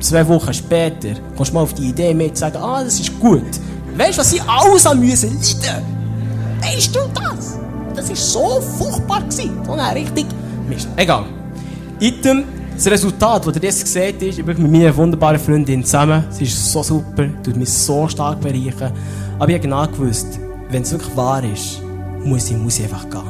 Zwei 0.00 0.26
Wochen 0.28 0.52
später 0.52 1.14
kommst 1.36 1.50
du 1.50 1.54
mal 1.54 1.62
auf 1.62 1.74
die 1.74 1.88
Idee, 1.88 2.12
mir 2.14 2.32
zu 2.32 2.40
sagen, 2.40 2.56
ah, 2.56 2.84
das 2.84 3.00
ist 3.00 3.18
gut. 3.20 3.42
Weißt 3.96 4.14
du, 4.14 4.20
was 4.20 4.30
sie 4.30 4.40
alles 4.46 4.86
an 4.86 5.00
müssen 5.00 5.30
leiden? 5.30 5.84
Weißt 6.60 6.94
du 6.94 7.00
das? 7.14 7.58
Das 7.94 8.08
war 8.08 8.16
so 8.16 8.60
furchtbar 8.60 9.22
gewesen. 9.22 9.50
So 9.64 9.72
richtig 9.72 10.26
Mist. 10.68 10.88
Egal. 10.96 11.24
Item, 12.00 12.44
das 12.74 12.86
Resultat, 12.86 13.46
das 13.46 13.56
ihr 13.56 13.62
jetzt 13.62 13.86
seht, 13.86 14.20
ist, 14.22 14.38
ich 14.38 14.44
bin 14.44 14.60
mit 14.62 14.72
meiner 14.72 14.96
wunderbaren 14.96 15.38
Freundin 15.38 15.84
zusammen. 15.84 16.24
Sie 16.30 16.44
ist 16.44 16.72
so 16.72 16.82
super, 16.82 17.26
tut 17.42 17.56
mich 17.56 17.72
so 17.72 18.08
stark 18.08 18.40
bereichern. 18.40 18.92
Aber 19.38 19.48
ich 19.48 19.54
habe 19.54 19.60
genau 19.60 19.86
gewusst, 19.86 20.38
wenn 20.70 20.82
es 20.82 20.90
wirklich 20.90 21.16
wahr 21.16 21.42
ist, 21.44 21.80
muss 22.24 22.50
ich, 22.50 22.56
muss 22.56 22.78
ich 22.78 22.84
einfach 22.84 23.08
gehen. 23.08 23.22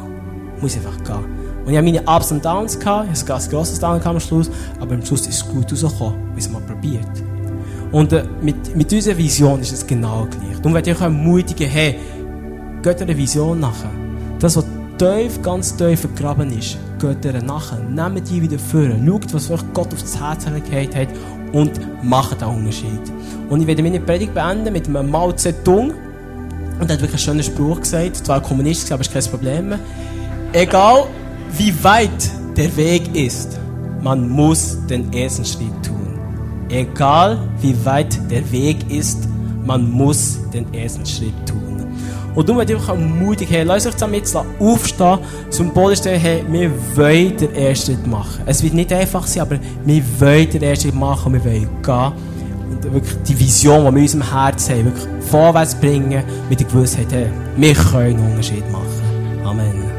Muss 0.61 0.77
ich 0.77 0.87
einfach 0.87 1.03
gehen. 1.05 1.44
Und 1.65 1.73
ich 1.73 1.79
hatte 1.79 1.85
meine 1.85 2.03
Ups 2.03 2.31
und 2.31 2.45
Downs, 2.45 2.79
gehabt. 2.79 3.09
ich 3.13 3.21
hatte 3.21 3.35
ein 3.35 3.51
grosses 3.51 3.79
Down 3.79 4.03
am 4.03 4.21
Schluss, 4.21 4.51
aber 4.81 4.95
am 4.95 5.05
Schluss 5.05 5.27
ist 5.27 5.43
es 5.43 5.49
gut 5.49 5.71
rausgekommen, 5.73 6.19
wie 6.35 6.41
es 6.41 6.51
mal 6.51 6.61
probiert. 6.63 7.09
Und 7.91 8.13
äh, 8.13 8.25
mit, 8.43 8.77
mit 8.77 8.93
unserer 8.93 9.17
Vision 9.17 9.61
ist 9.61 9.73
es 9.73 9.87
genau 9.87 10.27
gleich. 10.31 10.57
Darum 10.57 10.75
werde 10.75 10.91
ich 10.91 10.97
euch 10.97 11.03
ermutigen, 11.03 11.69
hey, 11.69 11.97
geht 12.83 13.01
einer 13.01 13.17
Vision 13.17 13.61
nachher. 13.61 13.91
Das, 14.41 14.57
was 14.57 14.65
tief, 14.99 15.41
ganz 15.43 15.77
tief 15.77 16.01
vergraben 16.01 16.51
ist, 16.57 16.77
geht 17.01 17.25
ihr 17.25 17.41
nachher. 17.43 17.79
Nehmt 17.79 18.29
die 18.29 18.43
wieder 18.43 18.59
vor. 18.59 18.89
Schaut, 19.07 19.33
was 19.33 19.51
euch 19.51 19.61
Gott 19.73 19.93
aufs 19.93 20.19
Herz 20.19 20.45
gelegt 20.45 20.95
hat 20.95 21.09
und 21.53 21.71
macht 22.03 22.41
den 22.41 22.49
Unterschied. 22.49 23.01
Und 23.49 23.61
ich 23.61 23.67
werde 23.67 23.83
meine 23.83 24.01
Predigt 24.01 24.35
beenden 24.35 24.73
mit 24.73 24.89
einem 24.89 25.11
Mao 25.11 25.33
Zedong. 25.33 25.93
Und 26.81 26.91
er 26.91 26.95
hat 26.95 27.01
wirklich 27.01 27.13
einen 27.13 27.19
schönen 27.19 27.43
Spruch 27.43 27.81
gesagt. 27.81 28.17
Zwar 28.17 28.41
Kommunist, 28.41 28.91
aber 28.91 29.03
ist 29.03 29.13
kein 29.13 29.23
Problem. 29.25 29.75
Egal, 30.53 31.05
wie 31.57 31.85
weit 31.85 32.31
der 32.57 32.77
Weg 32.77 33.15
ist, 33.15 33.59
man 34.03 34.29
muss 34.29 34.79
den 34.89 35.13
ersten 35.13 35.45
Schritt 35.45 35.83
tun. 35.83 36.19
Egal, 36.69 37.39
wie 37.61 37.77
weit 37.85 38.19
der 38.31 38.51
Weg 38.53 38.91
ist, 38.91 39.29
man 39.65 39.91
muss 39.91 40.39
den 40.53 40.73
ersten 40.75 41.07
Schritt 41.07 41.35
tun. 41.47 41.87
Und 42.35 42.49
darum 42.49 42.57
möchte 42.57 42.77
euch 42.77 42.89
ermutigen, 42.89 43.55
hey, 43.55 43.65
lasst 43.65 43.87
euch 43.87 44.13
jetzt 44.13 44.37
aufstehen, 44.59 45.19
symbolisch 45.51 46.01
stehen, 46.01 46.21
hey, 46.21 46.45
wir 46.49 46.71
wollen 46.97 47.37
den 47.37 47.55
ersten 47.55 47.93
Schritt 47.93 48.07
machen. 48.07 48.43
Es 48.47 48.63
wird 48.63 48.75
nicht 48.75 48.93
einfach 48.93 49.27
sein, 49.27 49.43
aber 49.43 49.59
wir 49.85 50.03
wollen 50.19 50.51
den 50.51 50.63
ersten 50.63 50.89
Schritt 50.89 50.99
machen 50.99 51.33
wir 51.33 51.45
wollen 51.45 51.69
gehen. 51.83 52.13
Und 52.71 52.93
wirklich 52.93 53.17
die 53.29 53.39
Vision, 53.39 53.79
die 53.79 53.85
wir 53.85 53.89
in 53.91 54.03
unserem 54.03 54.33
Herzen 54.33 54.75
haben, 54.75 54.85
wirklich 54.87 55.07
vorwärts 55.31 55.75
bringen, 55.77 56.25
mit 56.51 56.59
der 56.59 56.67
Gewissheit, 56.67 57.07
hey, 57.11 57.27
wir 57.57 57.75
können 57.75 58.17
einen 58.17 58.33
Unterschied 58.33 58.71
machen. 58.73 58.85
Amen. 59.45 59.94